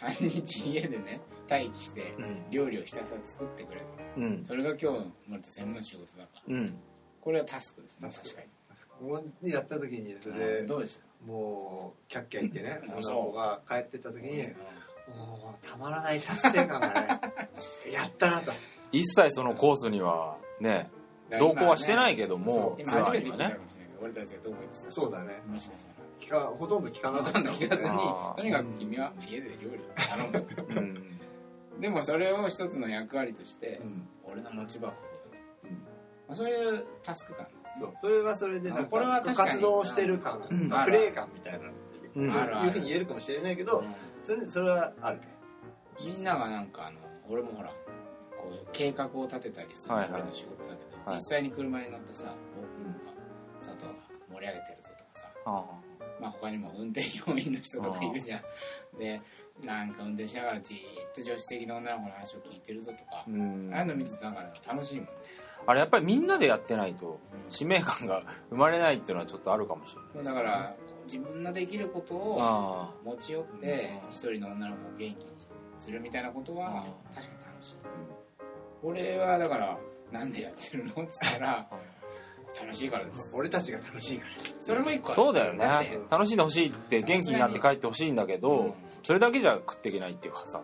[0.00, 2.50] 半日家でね待機してうん。
[2.50, 3.86] 料理をひたすら作ってくれと。
[4.18, 4.44] うん。
[4.44, 6.54] それが今日の森田専務の仕事だから。
[6.54, 6.76] うん。
[7.20, 11.04] これはタスクですねタスク確かここにやった時にそれに、でどうでした？
[11.26, 12.94] もうキャッキャ言ってねうん。
[12.98, 14.44] 女の子が帰ってった時にう。
[14.44, 14.56] ん
[15.16, 17.20] もうたまらない達成感がね
[17.92, 18.52] やったなと。
[18.92, 20.90] 一切そのコースにはね
[21.38, 24.90] 同行はしてないけども今初めて聞いたかもしれないけど俺たちがどこ行ってた？
[24.90, 25.42] そうだね。
[25.46, 27.32] もしかしたら聞かほとんど聞かなかった。
[27.32, 30.46] ほとんど聞かずにとにかく君は家で料理を頼む。
[30.68, 31.10] うん。
[31.80, 34.08] でもそれを一つの役割として、うん。
[34.30, 35.72] 俺の持ち場はここだと、うん。
[35.72, 35.78] ま
[36.28, 37.46] あ、そういうタスク感
[37.78, 40.40] そうそれはそれでなんかこれは活動してる感
[40.84, 41.58] プレイ感みたいな
[42.16, 42.66] うん。
[42.66, 43.82] いうふうに言えるかもしれないけど
[44.22, 45.28] それそれはあるね。
[46.04, 50.20] みんながなんかあの俺もほらこう計画を立てたりするはいはい。
[50.22, 51.16] 俺の仕事だけど、はい。
[51.16, 53.00] 実際に車に乗ってさ、おなんか
[53.60, 53.92] 佐藤が
[54.32, 55.64] 盛り上げてるぞとかさ、あ
[56.20, 58.98] まあ、他にも運転要員の人とかいるじゃん。
[58.98, 59.20] で
[59.64, 63.70] なんか運転しながらじーっと助手席の女の子の話を聞いてるぞとかあ、うん。
[63.72, 65.12] ああいうの見てたから楽しいもんね
[65.66, 67.50] あれやっぱりみんなでやってないとうん。
[67.50, 70.34] 使命感が 生まれないっていうのはちょっとあるかもしれない。
[70.34, 70.74] だから
[71.04, 74.08] 自分のできることをあ持ち寄ってうん。
[74.08, 75.16] 一人の女の子を元気に
[75.78, 76.74] するみたいなことはうん。
[76.74, 77.76] 確かに楽しい。
[78.82, 79.78] 俺はだから
[80.12, 81.66] なんでやってるのっつったら
[82.60, 83.34] 楽しいからです。
[83.36, 84.32] 俺たちが楽しいから。
[84.60, 85.64] それも一個そうだよね。
[86.10, 86.42] 楽しんで？
[86.42, 90.60] ほしいって元気になって帰ってほしいんだけうんどそれだけじゃ食っていけないっていうかさ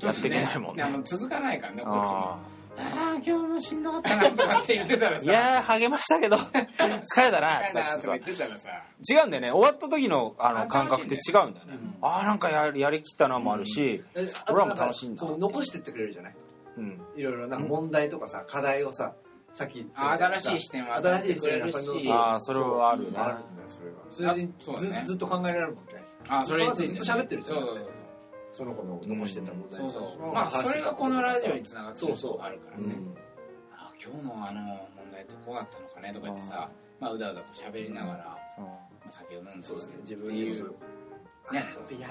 [0.00, 0.82] やっていけないもんね。
[0.82, 2.38] あの続かないからねこっちも
[2.78, 5.22] あああ今日もしんどかったなとかって言ってたらさ。
[5.22, 6.36] ーいやー励ましたけど
[6.76, 7.60] 疲れたな
[7.98, 8.68] とか言ってたらさ。
[9.10, 9.50] 違うんだよね。
[9.50, 11.72] 終わった時のああの感覚って違うんだよね。
[11.74, 11.96] うん。
[12.02, 15.26] ああなんかややりきったなもあるしえ俺らも楽しいんだ。
[15.26, 16.34] 残してってくれるじゃない？
[16.76, 17.00] うん。
[17.16, 19.14] いろいろなんか問題とかさ課題をさ
[19.52, 23.18] さっきあ新しい視点は新しい視点与えてくれるしあーそれはあるね。
[23.18, 23.96] あるんだよそれは。
[24.10, 24.22] そ
[24.76, 26.04] れでずずっと考えられるもんね。
[26.28, 26.98] あそれについてね。
[27.00, 27.58] ずっと喋ってるじゃん。
[27.58, 27.88] そうそうそう
[28.52, 30.20] その子の残してた問題そうそう。
[30.20, 32.32] のまあそれがこのラジオにつながってるそうそう。
[32.32, 32.84] とこあるからね。
[32.84, 33.14] うん。
[33.72, 38.64] あ今日のあの問題ってこうだったのかねとか言ってさまあうだうだこう喋りながらま
[39.06, 39.92] あ酒を飲んでそうだね。
[40.00, 40.74] 自分にそう。
[41.54, 41.62] や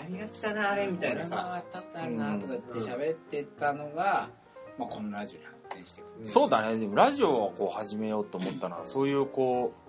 [0.09, 1.63] りがちだなあれみたいなさ。
[1.73, 4.29] やったあるなとか言って喋ってたのが
[4.77, 6.77] まあこのラジオに発展していくそうだね。
[6.77, 9.86] でもラジオをこう始めようと思ったのはそういうこう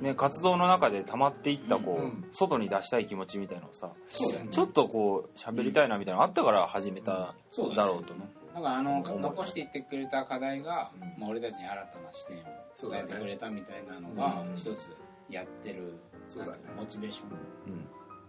[0.00, 4.48] ね活動の中で溜まっていったこう、うん外に出したい気持ちみたいなのをさね。
[4.50, 7.34] ちょっとこう喋りたいなみたいなのあったから始めた
[7.76, 9.20] だろうとねだからあのうん。
[9.20, 11.20] 残していってくれた課題が、うん。
[11.20, 14.52] まあ、俺たちに新たな視点を伝えてくれたみたいなのうがん。
[14.56, 14.96] 一つ
[15.28, 15.94] やってる
[16.28, 16.58] そうだね。
[16.76, 17.74] モチベーション。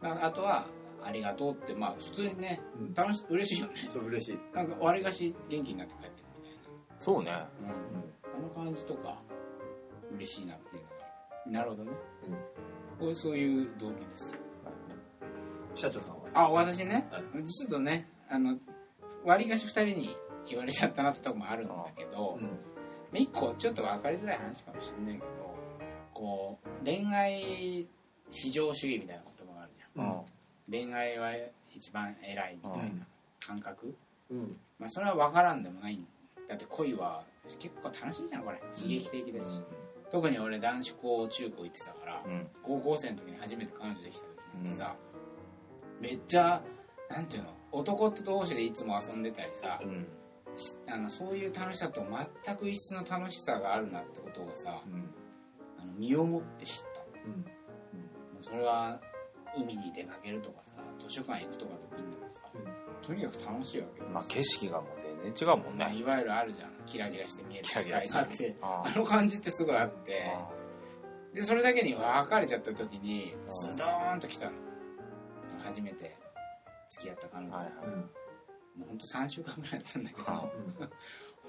[0.04, 0.10] うん。
[0.22, 0.66] ああとは
[1.04, 2.94] ありがとうってまあ普通にねうん。
[2.94, 3.74] 楽し嬉しいよね。
[3.90, 4.40] そう嬉しい。
[4.56, 6.58] なんか割りがし元気になって帰ってくるみたい
[7.00, 7.32] そうね。
[7.32, 7.44] な、うん。
[7.44, 9.22] あの感じとか
[10.16, 10.91] 嬉しいなっていうのが
[11.48, 11.92] なるほどね、
[13.00, 14.36] こういうそういう動機です。
[15.76, 16.22] 社長さんは？
[16.34, 17.08] あ私ね？
[17.12, 18.58] はちょっとねあの
[19.26, 20.16] 割りがし2人に
[20.50, 22.40] 言われちゃったなってとこもあるんだけど、
[23.14, 25.26] 一個ちょっと分かりづらい話かもしれないけど
[26.14, 27.88] こう恋愛
[28.30, 30.08] 至上主義みたいな言葉があるじゃん。
[30.08, 30.22] うん。
[30.72, 31.32] 恋愛は
[31.76, 33.06] 一番偉いみたいな
[33.46, 33.94] 感覚、
[34.30, 34.58] うん。
[34.80, 35.96] まあ、それは分からんでもない。
[35.96, 36.08] ん
[36.48, 37.24] だって恋は
[37.60, 38.62] 結構楽しいじゃんこれ。
[38.74, 39.62] 刺激的だし、
[40.12, 42.50] 特に俺男子校中高行ってたから、うん。
[42.64, 44.96] 高校生の時に初めて彼女できた時なんてさ、
[46.00, 46.62] めっちゃ
[47.10, 50.08] なんていうの男同士でいつも遊んでたりさ、うん。
[50.56, 52.06] しあのそういう楽しさと
[52.46, 55.10] 全く一緒の楽しさがあるなってことをさうん。
[55.80, 57.02] あの身をもって知った。
[58.42, 59.00] それは
[59.58, 62.42] 海に出かけるとかさ図書館行くとかでもいいんだけどさ、
[63.02, 65.86] とにかく楽しいわけよ、まあ景色がもう全然違うもんね。
[65.86, 66.70] まあいわゆるあるじゃん。
[66.86, 67.66] キラキラして見える。
[67.66, 70.32] キラキラってああの感じってすごいあって。
[71.34, 74.52] でそれだけに別れちゃった時にズドーンと来たの。
[75.64, 76.16] 初めて。
[76.90, 77.76] 付き合った彼女、はいはい。
[78.78, 80.24] もうほんと3週間ぐらいやったんだけど。
[80.28, 80.44] あ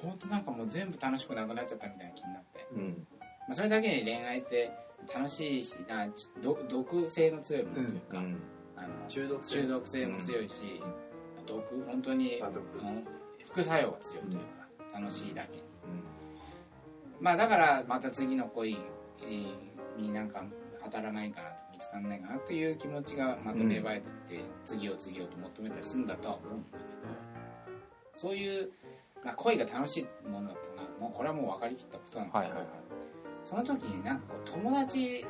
[0.01, 3.07] 本当なんかもう全部楽しくなくなっちゃったみたいな気になって、うん。
[3.19, 4.71] まあ、それだけに恋愛って
[5.13, 6.07] 楽しいしあ
[6.71, 8.37] 毒性の強いものというか、うん
[8.77, 9.63] あの中毒性。
[9.63, 10.83] 中毒性も強いし、
[11.47, 12.43] 毒本当に
[13.45, 14.39] 副作用が強いという
[14.93, 15.57] か、楽しいだけ。
[15.57, 15.63] に
[17.21, 18.79] まあだからまた次の恋
[19.23, 20.43] えーになんか
[20.85, 26.83] 当たらないかなと見つからないかなという気持ちがまた芽生えてって、次を次をと求めたりするんだとは思うんだけど
[28.15, 28.71] そういう、
[29.25, 33.02] まあ、恋が楽しいものだとなもうこれはもう分かりきったことなんだけど、はいはいはい
[33.45, 35.25] その時になんかこう友達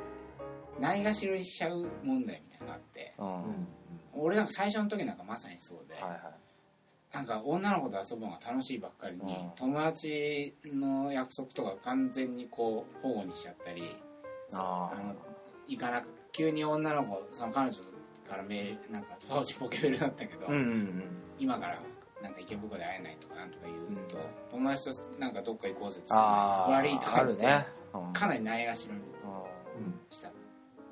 [0.81, 3.27] ないがしろにしちゃう問題みたいなのがあってうん。
[3.27, 3.67] うん
[4.15, 6.21] 俺なんか最初の時なんかまさにそうで、はいはい。
[7.15, 9.51] なんか女の子と遊ぶのが楽しいばっかりに、うん。
[9.57, 13.97] 友達の約束とか完全にこう保護にしちゃったり
[14.53, 15.15] ああの
[15.67, 17.79] 行かなく急に女の子その彼女
[18.29, 21.03] からメールなんか当時ポケベルだったけど、あうんうん。
[21.39, 21.81] 今から
[22.23, 24.23] なんか池袋で会えないとかなんとか言うと、うん。
[24.51, 27.67] 友達となんかどっか行こうぜっつってああ悪いとかあるね。
[27.77, 27.82] うん
[28.13, 30.01] かなりないがしろにうん。
[30.11, 30.31] した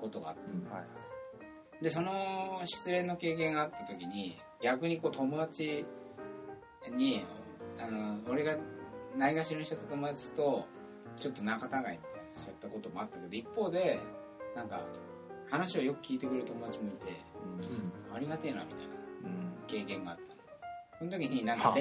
[0.01, 0.43] ことがあって。
[0.73, 0.85] はい
[1.83, 5.87] でその失恋の経験があった時に逆にこう友達
[6.95, 7.25] に
[7.79, 8.59] あの俺が
[9.17, 10.67] ないがしろにしちゃった友達と
[11.17, 11.99] ちょっと仲違いみたいな
[12.39, 13.99] しちゃったこともあったけど一方で
[14.55, 14.83] なんか
[15.49, 17.17] 話をよく聞いてくれる友達もいて
[18.15, 18.85] ありがてえなみたいな
[19.25, 19.53] うん。
[19.67, 20.30] 経験があったの
[21.01, 21.75] その時になんか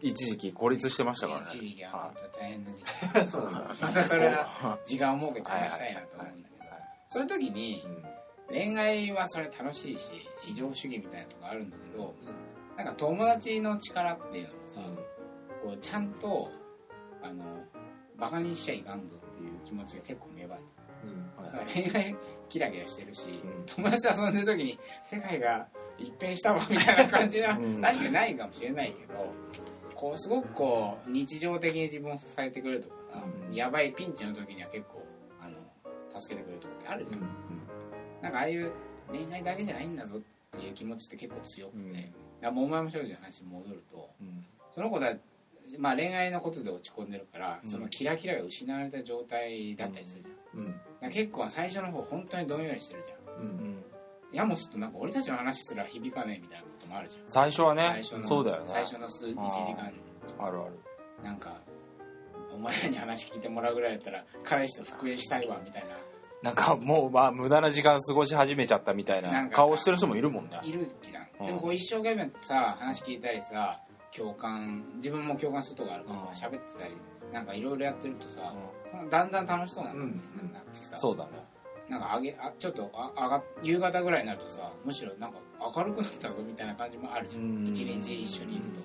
[0.00, 1.46] 一時期孤立してましたからね。
[1.52, 3.18] 一時期は本当大変な時期。
[3.18, 3.74] うんそうなんだ。
[3.78, 6.48] またそれは時間を設けて話したいなと思うんだけど。
[7.08, 8.04] そういう時にうん。
[8.48, 12.14] 恋愛はそれ楽しいし至上主義みたいなとこあるんだけど
[12.76, 14.80] なんか友達の力っていうのもさ、
[15.62, 16.50] こうちゃんと
[17.22, 17.44] あの
[18.18, 20.62] バカにしちゃいかんぞっていう気持ちが結構芽生えて
[21.76, 21.92] うん。
[21.92, 22.16] 恋愛
[22.48, 23.66] キラキラしてるし、うん。
[23.66, 25.68] 友達と遊んでる時に世界が
[25.98, 27.80] 一変したわみたいな感じはうん。
[27.80, 29.32] 確かにないかもしれないけど
[29.94, 33.54] こうすごくこう日常的に自分を支えてくれるとかさ、うん。
[33.54, 35.06] やばいピンチの時には結構
[35.40, 35.56] あの
[36.20, 37.20] 助けてくれるとかってあるじゃん、
[38.22, 38.72] なんかああいう
[39.10, 42.54] 恋愛だけじゃないんだぞっていう気持ちって結構強くて、うん。
[42.54, 44.44] もうお前も少女の話に戻るとうん。
[44.70, 45.14] その子だ
[45.78, 47.70] まあ恋愛のことで落ち込んでるから、うん。
[47.70, 51.10] そのキラキラが失われた状態だったりするじゃん、うん。
[51.10, 53.18] 結構最初の方本当にどんよりしてるじゃん。
[53.18, 53.84] ううん
[54.34, 57.22] んやもするとなんか俺たちの話すら響かねえみたいなこともあるじゃん。
[57.28, 58.64] 最初はね最初のそうだよね。
[58.68, 59.34] 最初の数1時
[59.74, 59.92] 間。
[60.38, 60.70] あるある。
[61.22, 61.60] なんか
[62.52, 65.96] お前らに話聞いてもらうぐらいだったら彼氏と復縁したいわみたいな。
[66.42, 70.60] なんかもうまあ無駄な時間過ごし始めちゃったみたいな顔してる人もいるもんね。
[70.62, 71.46] いるじゃん、うん。
[71.46, 73.80] でもこう一生懸命さ話聞いたりさ
[74.14, 76.26] 共感自分も共感するとこあるからうん。
[76.28, 76.96] 喋ってたり
[77.32, 78.52] なんかいろいろやってるとさ、
[79.10, 80.00] だんだん楽しそうな感
[80.38, 81.30] じになってさ、そうだね
[81.88, 85.38] なんかあげあちょっとあ上が夕方ぐらいになるとさむしろなんか
[85.76, 87.64] 明るくなったぞみたいな感じもあるじゃうん。
[87.66, 88.80] ん一日一緒にいると。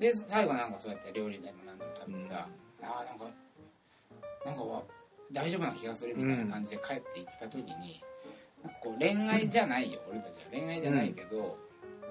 [0.00, 2.48] で最後なんかそうやって料理でも何でも食べてさ、
[2.82, 3.26] あーなんか
[4.44, 4.82] なんかわ
[5.32, 8.02] 大丈夫な気がするみたいな感じで帰っていった時に、
[8.62, 10.44] なんかこう恋愛じゃないよ、俺たちは。
[10.52, 11.56] 恋愛じゃないけど、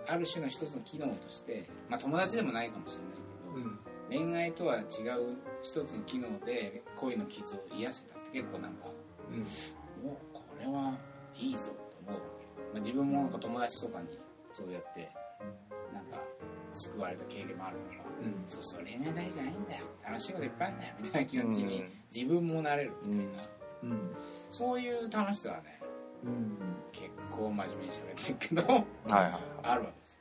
[0.07, 2.97] ある種の一つの機能としてまあ友達でもないかもし
[3.51, 4.29] れないけど、うん。
[4.31, 4.85] 恋愛とは違う
[5.61, 8.87] 一つの機能で恋の傷を癒せたって結構なんか
[9.33, 9.39] うん。
[10.07, 10.93] もうこれは
[11.35, 14.19] いいぞと思うわけ、まあ、自分もなんか友達とかに
[14.51, 15.11] そうやって
[15.93, 16.21] なんか
[16.73, 18.43] 救われた経験もあるから、うん。
[18.47, 19.85] そうそう恋愛だけじゃないんだよ。
[20.05, 21.91] 楽しいこといっぱいあるんだよみたいな気持ちにうん。
[22.13, 23.49] 自分もなれるみたいな、
[23.83, 24.15] うん。
[24.51, 25.79] そういう楽しさはね
[26.23, 26.57] うん。
[26.91, 30.19] 結構真面目に喋ってるけどはいはいあるわけですよ。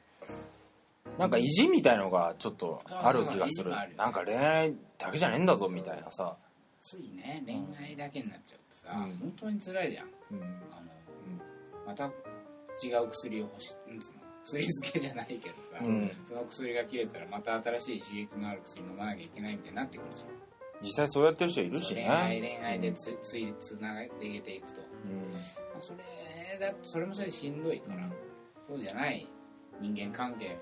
[1.18, 3.70] なんか意地みたいのがちょっとある気がする。
[3.70, 6.36] なんか恋愛だけじゃねえんだぞみたいなさ
[6.82, 9.16] ついね恋愛だけになっちゃうとさ、うん。
[9.18, 10.08] 本当に辛いじゃん。
[10.32, 10.42] うん。
[10.42, 10.90] あの、
[11.86, 12.06] また
[12.84, 16.10] 違う薬を欲しなんつうの薬漬けじゃないけどさ、うん。
[16.24, 20.28] その薬が切れたらまた新しい刺激のある薬飲まなきゃいけないみたいになってくるじゃん。
[20.82, 25.24] 実際そうやってる人いるし恋愛ね恋愛でつついつなげていけていくと、まうん。
[25.78, 28.10] あ、それだそれもそれでしんどいから、
[28.60, 29.28] そうじゃない
[29.80, 30.58] 人間関係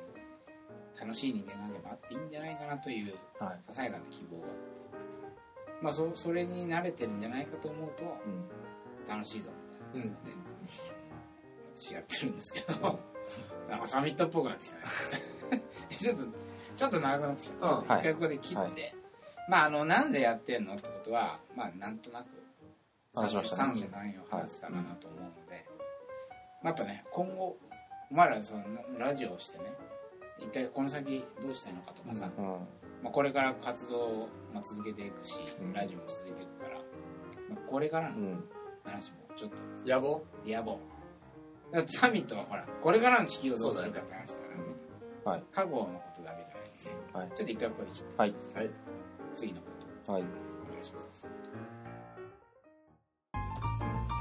[1.00, 3.60] 楽しい人間関係もあっていいんじゃないかなというはい。
[3.68, 4.79] ささやかな希望があって
[5.82, 8.60] まあそそれに慣れてるんじゃないかと思うとうん。
[9.08, 9.50] 楽しいぞ
[9.92, 10.36] みたいな感じで、
[11.74, 13.00] 私やってるんですけど
[13.68, 15.62] なんかサミットっぽくなってきたね。
[15.88, 16.24] ちょっと
[16.76, 17.84] ちょっと長くなってきた、うん。
[17.84, 18.94] 一回ここで切って、はい。
[19.48, 22.26] まああのなんでやってんのってことはまあなんとなく
[23.12, 23.42] 三者
[23.86, 25.66] 三様話したかなと思うので、
[26.62, 27.56] まあ、やっぱね今後
[28.10, 28.62] お前らその
[28.98, 29.64] ラジオをしてね
[30.38, 32.58] 一体この先どうしたいのかとかさ、うん
[33.02, 35.72] まあ、これから活動をまあ続けていくし、うん。
[35.72, 36.76] ラジオも続いていくから、
[37.48, 38.44] まあ、これからのうん。
[38.84, 39.56] 話もちょっと。
[39.86, 40.22] 野望？
[40.44, 40.78] 野望。
[41.86, 44.64] サミットはほらこれからの地球をどうするかって話だからね。
[45.24, 45.44] はい。
[45.52, 46.54] 過去のことだけじゃ
[47.18, 47.36] ない、はい。
[47.36, 48.14] ちょっと一回ここで切って。
[48.16, 48.34] はい。
[48.54, 48.70] はい。
[49.34, 49.66] 次のこ
[50.04, 50.12] と。
[50.12, 50.22] はい。
[50.22, 51.28] お願いします。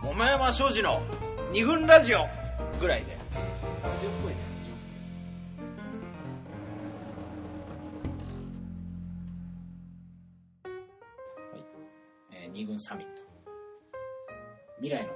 [0.03, 1.01] 桃山商事の
[1.51, 2.27] 二軍ラジオ
[2.79, 3.13] ぐらいで。
[3.13, 3.19] えー
[3.79, 4.58] 二
[12.79, 13.21] 軍サミット。
[14.77, 15.09] 未来の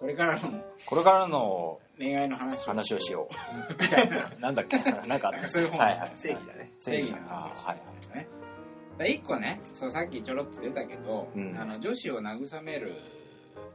[0.00, 4.40] これからのこれからの恋愛の話を話をしよう。
[4.40, 4.50] な。
[4.50, 4.78] んだっけ？
[5.06, 5.48] なんかあった。
[5.48, 6.12] そういう本はいはい。
[6.16, 6.72] 正義だね。
[6.78, 11.56] 正義の話をしよあーはい一個ねそうさっきちょろっと出たけど、うん。
[11.58, 12.94] あの女子を慰める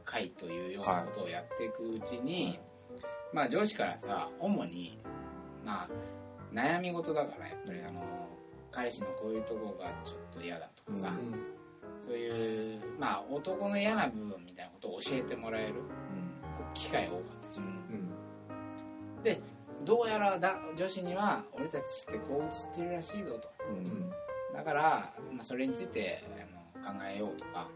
[0.04, 2.58] 会というようなことをやっていくうちに、
[3.32, 4.98] まあ女子からさ主に
[5.64, 5.88] まあ
[6.52, 8.02] 悩み事だからやっぱりあの
[8.72, 11.12] 彼氏のこういうとこがちょっと嫌だとかさ、
[12.00, 15.74] そういうまあ男の嫌な部分みたいなことを教えてもらえる
[16.74, 17.66] 機会が多かったじゃん。
[17.66, 17.68] う
[19.82, 19.84] ん。
[19.84, 23.50] どうやらだ女子には俺たちってこう映ってるらしいぞと。
[23.70, 23.76] うん。
[23.76, 24.12] うん
[24.54, 26.24] だから、まあ、それについて
[26.80, 27.68] あの考えようとか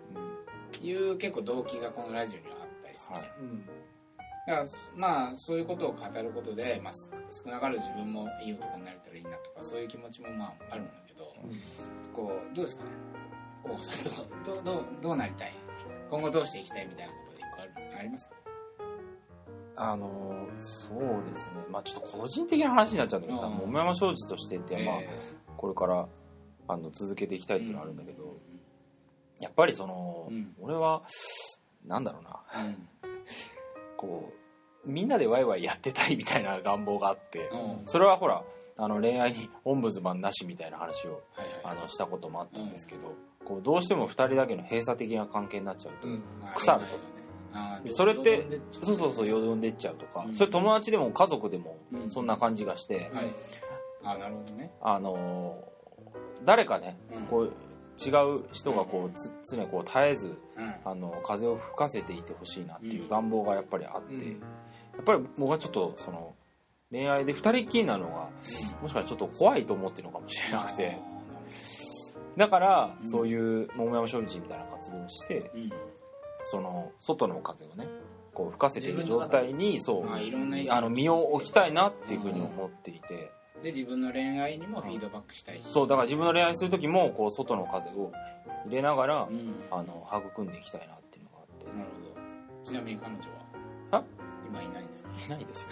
[0.80, 3.66] いう結構動機がこのラジオにはあったりするじゃん、うん。
[3.66, 4.66] だから
[4.96, 11.34] まあそういうことを語ることで、まあ、す少なからず自分もいい男になれたらいいなとかそういう気持ちもまああるんだけど、
[12.14, 12.90] こうどうですかね？
[13.64, 15.54] 大子さんどうどうどうどうなりたい？
[16.11, 18.28] 今後どうしていきたいみたいなことで一個あるあります？
[18.28, 18.34] か
[19.76, 20.98] あのそう
[21.28, 21.54] ですね。
[21.70, 23.54] まあちょっと個人的な話になっちゃうんだけどさうん。
[23.54, 25.08] 桃山商事としてってまあえ
[25.56, 26.08] これから
[26.68, 28.36] あの続けていきたいっていうのはあるんだけーど
[29.40, 30.54] やっぱりそのうん。
[30.61, 31.02] 俺は
[31.86, 32.42] なんだろうな。
[32.64, 32.88] うん。
[33.96, 34.32] こ
[34.84, 37.86] うみんなでワイワイやってたいみたいな願望があってうん。
[37.86, 38.42] それはほら
[38.78, 41.76] あの恋愛にオンブズマンなしみたいな話をはいはい。
[41.78, 43.14] あのしたこともあったんですけど、
[43.45, 46.09] こうどうしても2人だけの閉鎖的な関係になっちゃうと、
[46.57, 46.86] 腐ると。
[47.53, 50.34] あーそれってそうそうそうよどんでっちゃうとか、うん。
[50.34, 52.11] それ友達でも家族でもうん。
[52.11, 53.30] そんな感じがして、はい。
[54.05, 54.70] あなるほどね。
[54.80, 55.70] あのー
[56.45, 57.22] 誰かねうん。
[57.26, 57.53] こう
[58.03, 60.74] 違う人がこうつ常にこう絶えずうん。
[60.84, 63.09] あの風を吹かせていてほしいなっていううん。
[63.09, 64.30] 願望がやっぱりあって、うん。
[64.30, 64.36] や
[65.01, 66.34] っぱり僕はちょっとその
[66.93, 68.28] 恋愛で2人っきりなのが
[68.80, 70.99] もしかしたらちょっと怖いと思ってるのかもしれなくて
[72.37, 73.09] だからうん。
[73.11, 75.72] そういう桃山商事みたいな活動をしてうん
[76.51, 77.87] その外の風をね
[78.33, 83.31] こう吹かせている状態にそうまあいろんな意見あの身を置きたいなっていうふうに思っていて。
[83.62, 85.66] で自分の恋愛にもフィードバックしたいし。
[85.68, 88.11] そうだから自分の恋愛する時もこう外の風を
[88.66, 89.55] 入れながらうん。
[89.70, 91.66] あの育んでいきたいなっていうのがあって。
[91.66, 92.20] なるほ
[92.62, 92.64] ど。
[92.64, 93.18] ちなみに彼女
[93.91, 93.99] は？
[93.99, 94.05] あ
[94.49, 95.11] 今いないんですか？
[95.26, 95.68] いないですよ。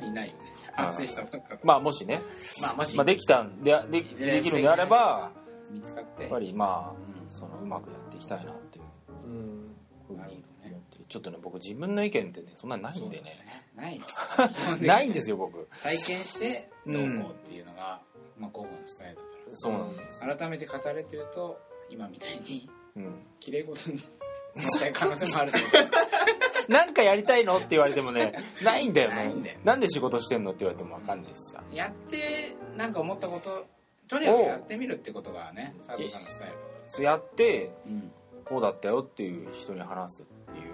[0.08, 0.28] いない。
[0.28, 0.40] よね
[0.76, 1.24] あー反省した
[1.62, 2.22] まあもしね、
[2.62, 2.96] まあもし。
[2.96, 5.30] まあ、できたんででできるんであれば
[5.74, 6.22] 見つかって。
[6.22, 7.30] やっぱりまあうん。
[7.30, 8.84] そのうまくやっていきたいなっていう。
[9.26, 9.74] うん。
[10.06, 11.04] ふうに思ってる。
[11.08, 13.36] ちょっとね僕自分の意見ってねそんなにないんでね。
[13.74, 14.16] ないです。
[14.86, 15.66] ないんですよ僕。
[15.82, 18.00] 体験してどうこうっていうのが、
[18.38, 21.60] まあ、交互のスタイルだかそうなんですら改めて語れてると
[21.90, 23.26] 今みたいにうん。
[23.40, 24.00] 綺麗事に
[24.54, 25.58] なった可能性もあると
[26.72, 29.16] なんかやりたいのって言われてもねないんだよね。
[29.16, 29.60] ないんだよね。
[29.64, 31.62] なんで仕事してんのって言われても分かんないしさ。
[31.70, 33.66] やってなんか思ったこと
[34.08, 36.54] とにかくやってみるってことがね佐藤さんのスタイル
[36.88, 38.12] そうやってらうん。
[38.44, 40.24] こうだったよっていう人に話すっ
[40.54, 40.64] ていう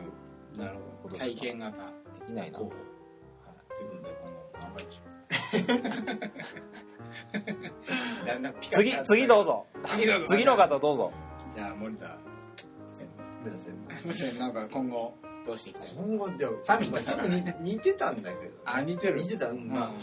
[0.59, 1.17] なるほど。
[1.17, 1.77] 体験型。
[1.77, 1.83] で
[2.27, 2.65] きないなと。
[2.65, 2.75] こう。
[3.75, 5.01] ということで今後頑張りましょう。
[8.71, 9.67] 次次どうぞ。
[9.87, 10.27] 次どうぞ。
[10.29, 11.13] 次の方どうぞ。
[11.53, 12.17] じゃあ森田
[13.45, 13.63] 目指
[14.15, 15.15] せなんか今後
[15.47, 19.21] どうしていきたい今後でもサミットまあちょっと似似てたんだけどあ似てる。
[19.21, 19.49] 似てた。
[19.49, 19.69] うん。
[19.69, 19.95] まあうん。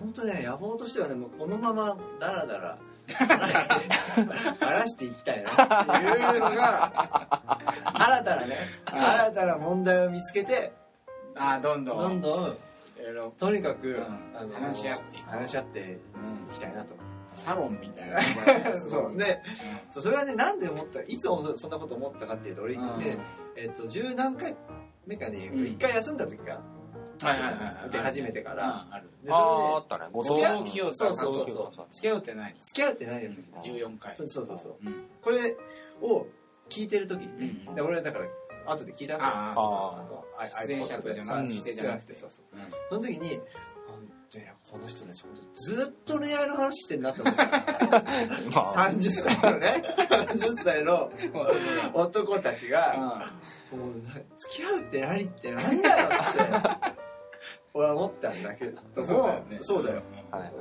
[0.00, 2.78] 本当ね野望としてはねもうこのままダラダラ。
[3.10, 7.40] 話して話していきたいなっていうのが
[7.94, 8.46] 新たな。
[8.46, 8.56] ね
[8.86, 10.72] 新たな問題を見つけて
[11.34, 11.98] あどんどん。
[11.98, 12.58] どんどん
[12.98, 14.38] いろいろとにかく、うん。
[14.38, 16.00] あの話し合って話し合っていうん
[16.52, 16.94] きたいなと
[17.32, 18.20] サロンみたいな。
[18.80, 19.40] そうで
[19.90, 22.98] そうそれはねなんで思ったいつそそんなこと思ったかっていうと俺うん。
[22.98, 23.18] ね、
[23.56, 24.56] えっと十何回
[25.06, 25.66] 目かにうん。
[25.66, 26.60] 一回休んだ時が
[27.20, 27.90] はいはいはいはい。
[27.90, 29.10] 出始めてから、うんある。
[29.24, 30.06] であそったね。
[30.12, 31.86] ご付き合う清そうそうそうそう。
[31.90, 32.54] 付き合うって何？
[32.60, 33.22] 付き合うって何？
[33.22, 34.16] やる時14回。
[34.16, 34.76] そうそうそうそう。
[34.84, 35.06] うん。
[35.22, 35.56] これ
[36.00, 36.26] を
[36.68, 38.26] 聞いてる時にね、うんで俺だから
[38.66, 43.40] 後で聞いたわけよあああのあ出演者とじゃなくてそうじゃなくてそうそううんその時に
[44.30, 47.40] 本当にこの人たち本当ずっと恋愛の話してんなと思って
[48.54, 48.90] まあ。
[48.92, 49.82] 30歳のね。
[50.08, 51.10] 30歳の
[51.94, 53.22] 男たちが
[53.72, 56.96] もうな付き合うって何ってなんだよって
[57.72, 58.80] 俺は思ったんだけど。
[59.02, 59.22] そう。
[59.22, 60.52] だよねそうだよはいはい。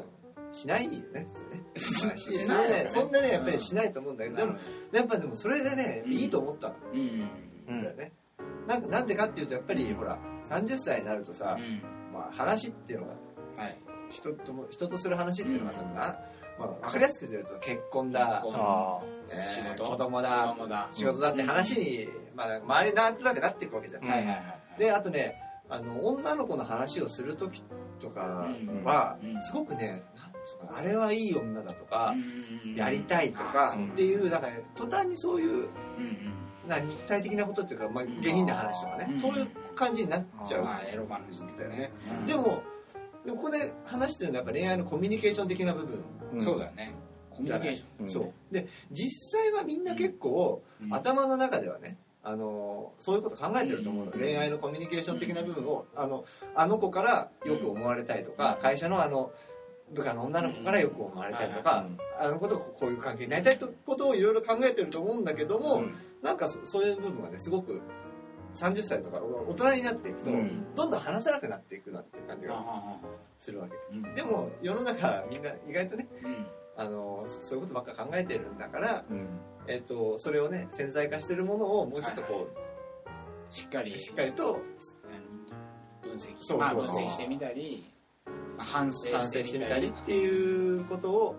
[0.51, 1.27] しないよね
[1.75, 2.17] 普通ね。
[2.17, 2.85] しないよね。
[2.87, 4.55] そんなねやっぱりしないと思うんだけどでも
[4.93, 6.13] やっぱでもそれでねうん。
[6.13, 6.75] いいと思ったの。
[6.93, 7.29] うん。
[7.67, 8.13] うんだよね。
[8.65, 11.81] なんかなんでかっていうとやっぱりほら30歳になるとさ、うん。
[12.13, 13.13] まあ、話っていうのが
[13.57, 13.77] はい。
[14.09, 16.19] 人とも人とする話っていうのがなんだ、
[16.57, 18.53] まあ、分かりやすくすると結婚だ、結婚。
[18.55, 19.83] あえー仕事。
[19.83, 20.55] 子供だ。
[20.55, 20.87] 子供だ。
[20.91, 24.43] 仕事だって話に、まあ、周りなんとなくなっていくわけじゃん、はいはいはい
[24.77, 27.63] であとねあの女の子の話をする時
[27.99, 28.21] とか
[28.85, 29.41] は、うん。
[29.41, 30.03] すごくね
[30.71, 33.79] あれはいい女だとか、うんやりたいとかう。
[33.79, 35.67] んっていうなんかね途端にそういう
[36.67, 39.17] な肉体的なことっていうか、まあ、下品な話とかね、うん。
[39.17, 41.91] そういう感じになっちゃう、まあエロ話っていうね。
[42.27, 42.61] でも
[43.27, 45.99] でもここで話してるのはやっぱ恋愛のコミュニケーション的な部分。
[46.35, 46.41] うん。
[46.41, 46.95] そうだよね。
[47.29, 48.05] コミュニケーション。
[48.05, 48.53] うんそう。
[48.53, 50.93] で実際はみんな結構、うん。
[50.93, 54.17] 頭の中ではねあのそういうこと考えてると思うの、うん。
[54.17, 56.23] 恋愛のコミュニケーション的な部分をあの
[56.55, 58.61] あの子からよく思われたいとか、うん。
[58.61, 59.33] 会社のあの
[59.93, 61.85] 部下の女の子からよく思われたいとか、
[62.19, 65.95] あの子とこういう関係になりたいことをいろいろ考えてると思うんだけども、うん。
[66.21, 67.81] なんかそそういう部分はねすごく
[68.57, 70.65] 30歳とか大人になっていくと、うん。
[70.75, 72.97] どんどん話せなくなっていくなっていう感じあがあ
[73.37, 73.75] するわけ。
[73.95, 74.15] うん。
[74.15, 76.47] でも世の中みんな意外とねうん。
[76.75, 79.27] あのそういうことばっか考えてるんだから、うん。
[79.67, 82.47] えっとそれをね潜在化してるものをもうちょっとこ
[83.49, 83.93] しっかり。
[83.93, 84.59] う、しっかりと
[86.01, 86.35] 分析。
[86.39, 87.93] そうそう分析してみたり
[88.57, 89.07] まあ反省
[89.43, 89.89] してみたり。
[89.89, 91.35] っていうことを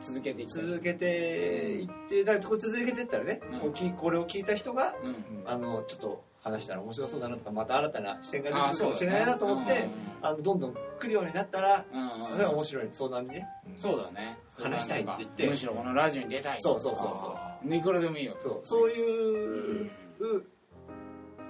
[0.00, 3.90] 続けてい続けていってだからこれ続けていったらね、うん。
[3.96, 5.42] これを聞いた人がうん。
[5.46, 9.88] あのちょっと話したら面白そうだなとかまた新たな視点が出あてくるかもしれないなと思って、
[10.22, 12.32] あのどんどん来るようになったら、うんうん。
[12.32, 14.38] それは面白い相談にねそうだね。
[14.58, 15.46] 話したいって言って。
[15.48, 19.90] むしろこのラジオに出たいそうそうそうあいくらでもいいよそうそういうう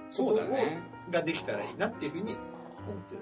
[0.09, 0.81] そうだね。
[1.09, 2.35] ができたらいいなっていうふうに
[2.89, 3.21] 思ってる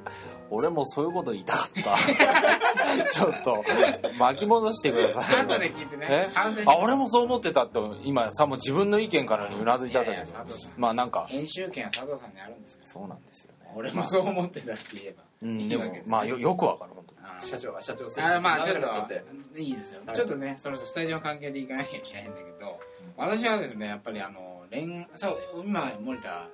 [0.49, 3.09] 俺もそういうこと言いたかった。
[3.11, 3.63] ちょっと、
[4.17, 5.37] 巻き戻してください。
[5.37, 5.53] よ。
[5.53, 6.07] 後で聞いてね。
[6.09, 6.29] え？
[6.33, 10.25] 反省してあ、俺もそう思ってたって、今さ、もう自分の意見からにうなずいちゃったけど。
[10.77, 13.71] まあなんか、編集権は佐藤さんにあるんですからそうなんですよね。
[13.75, 15.23] 俺もそう思ってたって言えば。
[15.41, 17.19] うん、でもまあよ、よくわかる、本当に。
[17.21, 20.15] あ社長は社長あまあちょっといいですよ、はい。
[20.15, 22.79] ちょっとねそろそろスタジオの関係で行かなきゃいけないんだけど、
[23.17, 26.47] 私はですねやっぱりあの恋そう今森田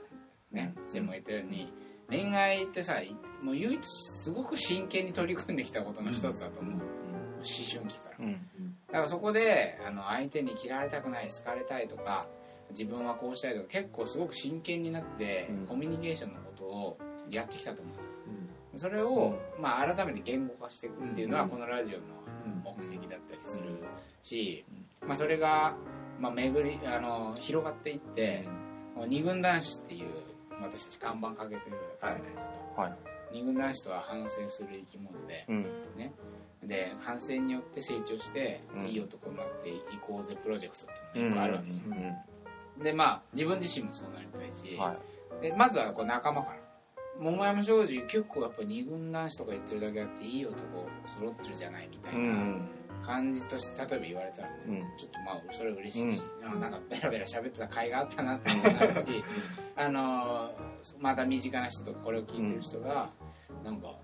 [0.52, 1.72] ね先生も言ったように
[2.10, 3.02] 恋愛ってさ
[3.42, 6.82] もう唯一すごく真剣に取り組んできたことの一つだと思う、思
[7.42, 8.24] 春期からう。
[8.24, 8.34] ん。
[8.88, 12.28] だからそこであの相手に嫌われたくない好かれたいとか
[12.72, 13.36] 自分はこう。
[13.36, 15.54] したいとか結構すごく真剣になって、う。
[15.64, 16.98] んコミュニケーションのことを
[17.30, 17.96] やってきたと思う。
[18.78, 21.30] それを、まあ、改めて言語化していくっていう。
[21.30, 22.04] のは、このラジオの
[22.78, 23.70] 目的だったりする
[24.22, 24.66] し、
[25.06, 25.78] まあ、それが、
[26.20, 28.46] まあ、巡りあの広がっていって、
[29.08, 30.10] 二軍男子っていう。
[30.62, 32.94] 私たち看板かけてるじゃないですか、はい。
[33.32, 35.66] 二軍男子とは反省する生き物でうん。
[36.68, 41.84] で反省によって成長して、うんいい男になっていこうぜプロジェクトっていうのがあるわけですよ、
[42.78, 42.84] うん。
[42.84, 44.94] でまあ自分自身もそうなりたいし、は
[45.40, 45.42] い。
[45.42, 46.58] でまずはこう仲間から
[47.20, 52.62] 桃山商事結構やっぱ二軍男子とか言ってるだけあっていい男揃ってるじゃないみたいうん。
[53.06, 54.78] な感じとして例えば言われたらね、うん。
[54.98, 59.24] ちょっとまあそれは嬉しいし、あのなんかベラベラ喋ってた甲斐があったなっていうし
[59.76, 60.52] あの
[61.00, 63.10] また身近な人とかこれを聞いてる人が、
[63.64, 63.96] なんか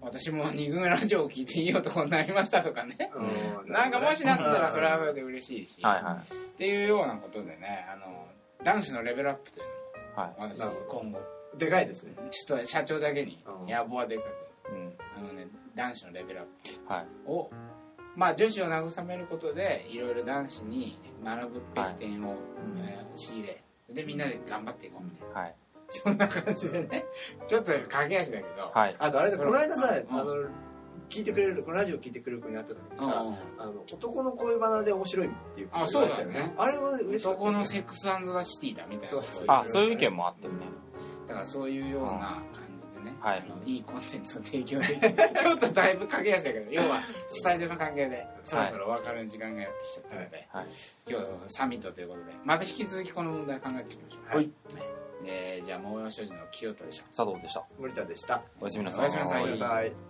[0.00, 3.10] 私も二軍ラジオを聞いていい男になりましたとかね。
[3.14, 3.72] うん。
[3.72, 8.26] なんかもしなったらそれはそれで嬉しいし、はいはっていうようなことでねあの
[8.64, 10.18] 男子のレベルアップというい。
[10.18, 11.20] はのを私今後。
[11.56, 12.14] でかいですね。
[12.30, 13.66] ちょっと社長だけにうん。
[13.66, 14.72] 野望はでかく。
[14.72, 14.74] い。
[14.74, 14.96] うん。
[15.16, 16.46] あのね男子のレベルアッ
[16.88, 17.06] はい。
[18.16, 22.34] まあ女子を慰めることでいろいろ男子に学ぶべき点を、
[22.84, 23.62] えー仕入れ。
[23.88, 25.40] でみんなで頑張っていこうみたいな。
[25.40, 25.54] はい。
[25.88, 27.04] そんな感じでね。
[27.48, 28.96] ちょっと駆け足だけど、はい。
[28.98, 30.20] あとあれだこの間さうん。
[30.20, 30.34] あの
[31.08, 36.54] 聞いてくれるこのラジオ聞いてくれる子に会った時にさうんあの男の恋バナで面白いっていうあそうだよね。
[36.56, 39.22] あれは嬉しかった男のセックスザ・シティだみたいな。
[39.22, 40.54] そうあ、そういう意見もあってね。
[41.26, 42.69] だからそういうような感
[43.04, 43.44] ね、はい。
[43.46, 44.86] あのいいコンテンツを提供で。
[44.86, 50.66] き てちょっとだいぶ駆け足だけど要はスタジオの関係でそろそろお別れの時間がやってきちゃったので、はい。
[51.08, 52.32] 今日はサミットということで。
[52.44, 54.36] また引き続きこの問題を考えていきましょう。
[54.36, 54.50] はい。
[55.24, 57.04] えーじゃあ桃山商事の清田でした。
[57.08, 57.64] 佐藤でした。
[57.78, 58.42] 森田でした。
[58.60, 59.00] おやすみなさい。
[59.00, 60.09] おやすみなさい